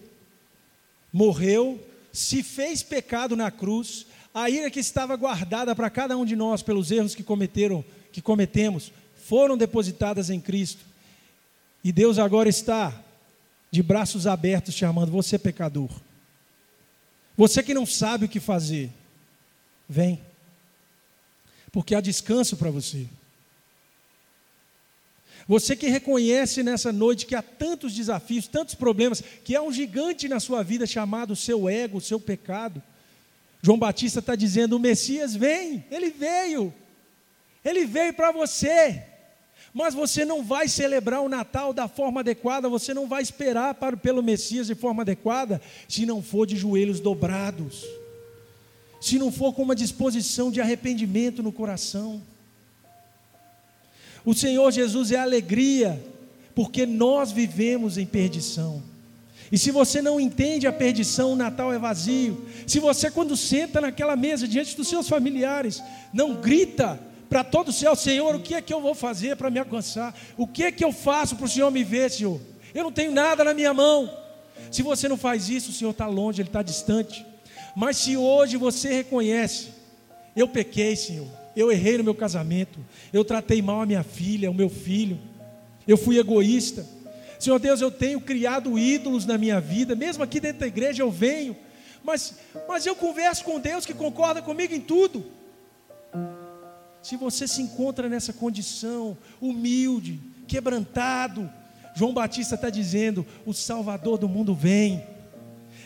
[1.13, 6.37] morreu, se fez pecado na cruz, a ira que estava guardada para cada um de
[6.37, 10.85] nós pelos erros que cometeram, que cometemos, foram depositadas em Cristo.
[11.83, 12.95] E Deus agora está
[13.73, 15.91] de braços abertos chamando você pecador.
[17.37, 18.89] Você que não sabe o que fazer,
[19.89, 20.28] vem.
[21.79, 23.07] Porque há descanso para você.
[25.47, 30.27] Você que reconhece nessa noite que há tantos desafios, tantos problemas, que há um gigante
[30.27, 32.83] na sua vida chamado seu ego, seu pecado.
[33.63, 36.75] João Batista está dizendo: o Messias vem, ele veio,
[37.65, 39.05] ele veio para você.
[39.73, 43.97] Mas você não vai celebrar o Natal da forma adequada, você não vai esperar para,
[43.97, 47.87] pelo Messias de forma adequada, se não for de joelhos dobrados,
[49.01, 52.23] se não for com uma disposição de arrependimento no coração.
[54.25, 56.03] O Senhor Jesus é alegria,
[56.55, 58.83] porque nós vivemos em perdição.
[59.51, 62.45] E se você não entende a perdição, o Natal é vazio.
[62.67, 65.83] Se você, quando senta naquela mesa diante dos seus familiares,
[66.13, 69.51] não grita para todo o céu: Senhor, o que é que eu vou fazer para
[69.51, 70.15] me alcançar?
[70.37, 72.41] O que é que eu faço para o Senhor me ver, Senhor?
[72.75, 74.11] Eu não tenho nada na minha mão.
[74.71, 77.25] Se você não faz isso, o Senhor está longe, Ele está distante.
[77.81, 79.69] Mas se hoje você reconhece,
[80.35, 84.55] eu pequei, Senhor, eu errei no meu casamento, eu tratei mal a minha filha, o
[84.55, 85.17] meu filho,
[85.87, 86.85] eu fui egoísta.
[87.39, 91.11] Senhor Deus, eu tenho criado ídolos na minha vida, mesmo aqui dentro da igreja eu
[91.13, 91.57] venho,
[92.03, 92.35] mas,
[92.67, 95.25] mas eu converso com Deus que concorda comigo em tudo.
[97.01, 100.19] Se você se encontra nessa condição, humilde,
[100.49, 101.49] quebrantado,
[101.95, 105.17] João Batista está dizendo: o Salvador do mundo vem.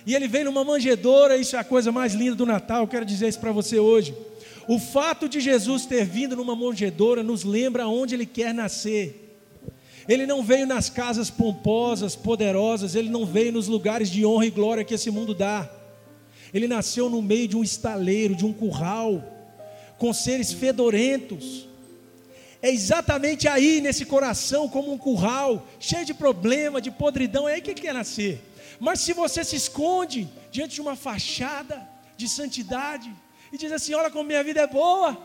[0.05, 3.05] E ele vem numa manjedoura, isso é a coisa mais linda do Natal, eu quero
[3.05, 4.15] dizer isso para você hoje.
[4.67, 9.23] O fato de Jesus ter vindo numa manjedoura nos lembra onde ele quer nascer.
[10.09, 14.51] Ele não veio nas casas pomposas, poderosas, ele não veio nos lugares de honra e
[14.51, 15.71] glória que esse mundo dá.
[16.53, 19.23] Ele nasceu no meio de um estaleiro, de um curral,
[19.99, 21.69] com seres fedorentos.
[22.61, 27.61] É exatamente aí, nesse coração, como um curral, cheio de problema, de podridão, é aí
[27.61, 28.41] que ele quer nascer.
[28.87, 33.15] Mas se você se esconde diante de uma fachada de santidade
[33.53, 35.17] e diz assim: Olha como minha vida é boa,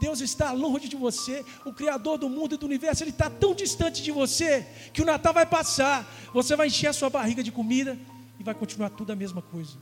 [0.00, 3.52] Deus está longe de você, o Criador do mundo e do universo, Ele está tão
[3.52, 7.50] distante de você, que o Natal vai passar, você vai encher a sua barriga de
[7.50, 7.98] comida
[8.38, 9.76] e vai continuar tudo a mesma coisa.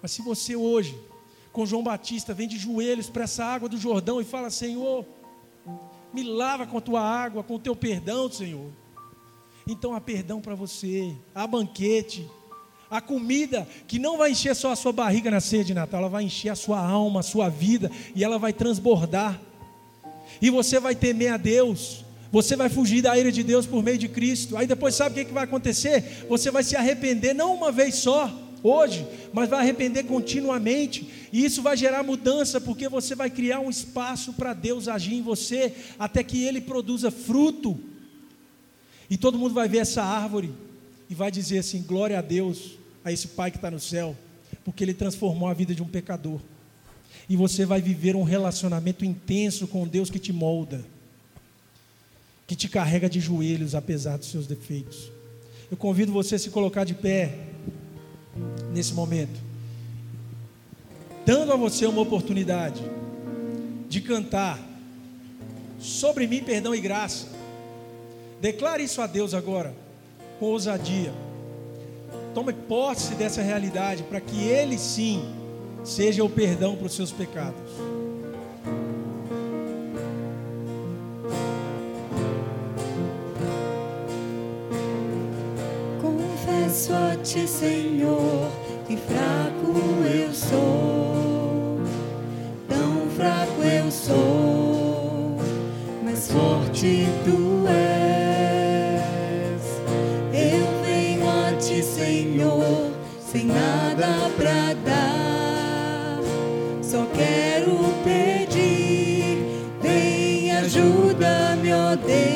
[0.00, 0.98] Mas se você hoje,
[1.52, 5.04] com João Batista, vem de joelhos para essa água do Jordão e fala: Senhor,
[6.10, 8.81] me lava com a tua água, com o teu perdão, Senhor.
[9.66, 12.28] Então há perdão para você, há banquete
[12.92, 16.10] a comida que não vai encher só a sua barriga na ceia de Natal, ela
[16.10, 19.40] vai encher a sua alma, a sua vida e ela vai transbordar.
[20.42, 23.96] E você vai temer a Deus, você vai fugir da ira de Deus por meio
[23.96, 24.58] de Cristo.
[24.58, 26.26] Aí depois sabe o que, que vai acontecer?
[26.28, 28.30] Você vai se arrepender, não uma vez só,
[28.62, 31.08] hoje, mas vai arrepender continuamente.
[31.32, 35.22] E isso vai gerar mudança, porque você vai criar um espaço para Deus agir em
[35.22, 37.80] você, até que Ele produza fruto.
[39.12, 40.50] E todo mundo vai ver essa árvore
[41.10, 44.16] e vai dizer assim: glória a Deus, a esse Pai que está no céu,
[44.64, 46.40] porque Ele transformou a vida de um pecador.
[47.28, 50.82] E você vai viver um relacionamento intenso com Deus que te molda,
[52.46, 55.12] que te carrega de joelhos apesar dos seus defeitos.
[55.70, 57.38] Eu convido você a se colocar de pé
[58.72, 59.38] nesse momento,
[61.26, 62.80] dando a você uma oportunidade
[63.90, 64.58] de cantar
[65.78, 67.31] sobre mim perdão e graça.
[68.42, 69.72] Declare isso a Deus agora,
[70.40, 71.12] com ousadia.
[72.34, 75.24] Tome posse dessa realidade para que Ele sim
[75.84, 77.54] seja o perdão para os seus pecados.
[86.00, 88.50] Confesso a Ti, Senhor,
[88.88, 91.78] que fraco eu sou,
[92.68, 95.36] tão fraco eu sou,
[96.02, 97.91] mas forte Tu és.
[104.02, 106.20] Nada pra dar.
[106.82, 109.46] Só quero pedir,
[109.80, 112.31] vem ajuda-me, ó Deus.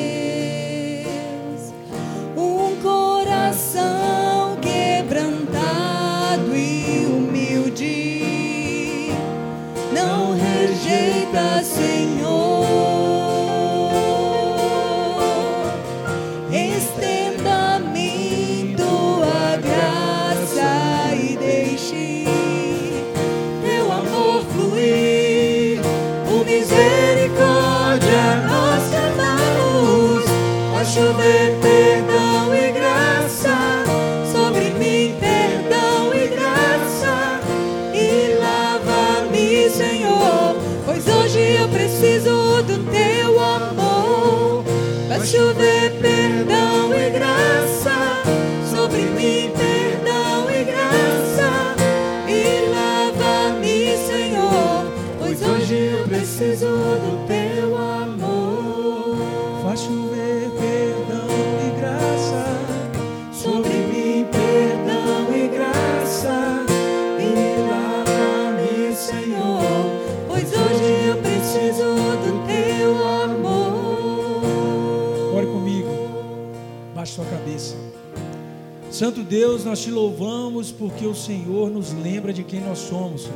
[79.57, 83.27] Deus, nós te louvamos porque o Senhor nos lembra de quem nós somos.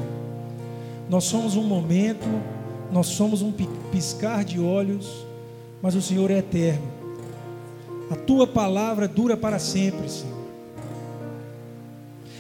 [1.09, 2.27] Nós somos um momento,
[2.93, 3.51] nós somos um
[3.91, 5.25] piscar de olhos,
[5.81, 6.87] mas o Senhor é eterno.
[8.11, 10.37] A tua palavra dura para sempre, Senhor.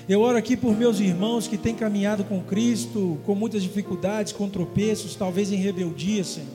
[0.06, 4.46] Eu oro aqui por meus irmãos que têm caminhado com Cristo, com muitas dificuldades, com
[4.46, 6.50] tropeços, talvez em rebeldia, Senhor.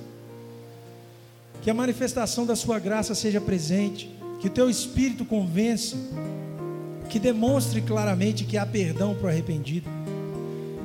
[1.64, 5.98] Que a manifestação da Sua graça seja presente, que o Teu Espírito convença,
[7.10, 9.90] que demonstre claramente que há perdão para o arrependido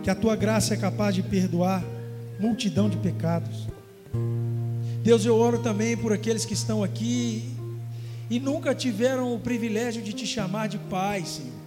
[0.03, 1.85] que a tua graça é capaz de perdoar
[2.39, 3.69] multidão de pecados.
[5.03, 7.45] Deus, eu oro também por aqueles que estão aqui
[8.31, 11.61] e nunca tiveram o privilégio de te chamar de Pai, Senhor.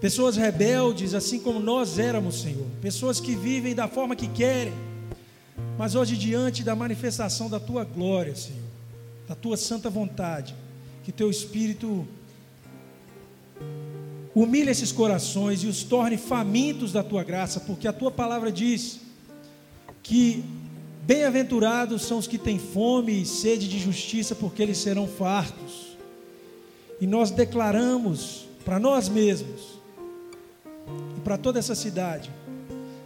[0.00, 2.66] Pessoas rebeldes, assim como nós éramos, Senhor.
[2.80, 4.74] Pessoas que vivem da forma que querem,
[5.78, 8.62] mas hoje, diante da manifestação da tua glória, Senhor,
[9.26, 10.54] da tua santa vontade,
[11.02, 12.06] que teu Espírito
[14.36, 19.00] Humilha esses corações e os torne famintos da tua graça, porque a tua palavra diz
[20.02, 20.44] que
[21.04, 25.96] bem-aventurados são os que têm fome e sede de justiça, porque eles serão fartos.
[27.00, 29.80] E nós declaramos para nós mesmos
[31.16, 32.30] e para toda essa cidade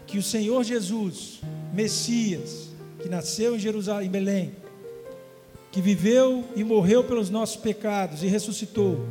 [0.09, 1.41] que o Senhor Jesus,
[1.73, 2.71] Messias,
[3.01, 4.53] que nasceu em Jerusalém, em Belém,
[5.71, 9.07] que viveu e morreu pelos nossos pecados e ressuscitou,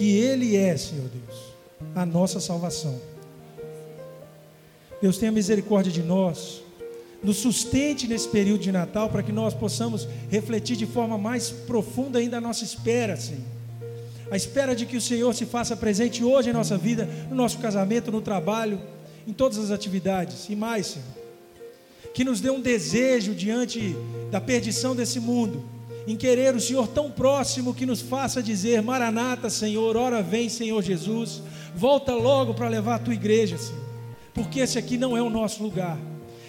[0.00, 1.52] que Ele é, Senhor Deus,
[1.94, 2.98] a nossa salvação.
[4.98, 6.62] Deus tenha misericórdia de nós,
[7.22, 12.18] nos sustente nesse período de Natal para que nós possamos refletir de forma mais profunda
[12.18, 13.44] ainda a nossa espera, Senhor.
[14.30, 17.58] A espera de que o Senhor se faça presente hoje em nossa vida, no nosso
[17.58, 18.80] casamento, no trabalho,
[19.28, 21.08] em todas as atividades e mais, Senhor.
[22.14, 23.94] Que nos dê um desejo diante
[24.30, 25.62] da perdição desse mundo
[26.06, 30.82] em querer o Senhor tão próximo que nos faça dizer: Maranata, Senhor, ora vem, Senhor
[30.82, 31.42] Jesus,
[31.74, 33.84] volta logo para levar a tua igreja, Senhor,
[34.34, 35.98] porque esse aqui não é o nosso lugar.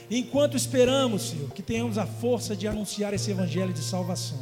[0.10, 4.39] Enquanto esperamos, Senhor, que tenhamos a força de anunciar esse evangelho de salvação,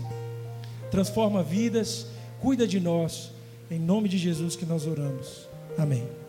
[0.90, 2.08] transforma vidas,
[2.40, 3.32] cuida de nós,
[3.70, 5.48] em nome de Jesus que nós oramos.
[5.78, 6.29] Amém.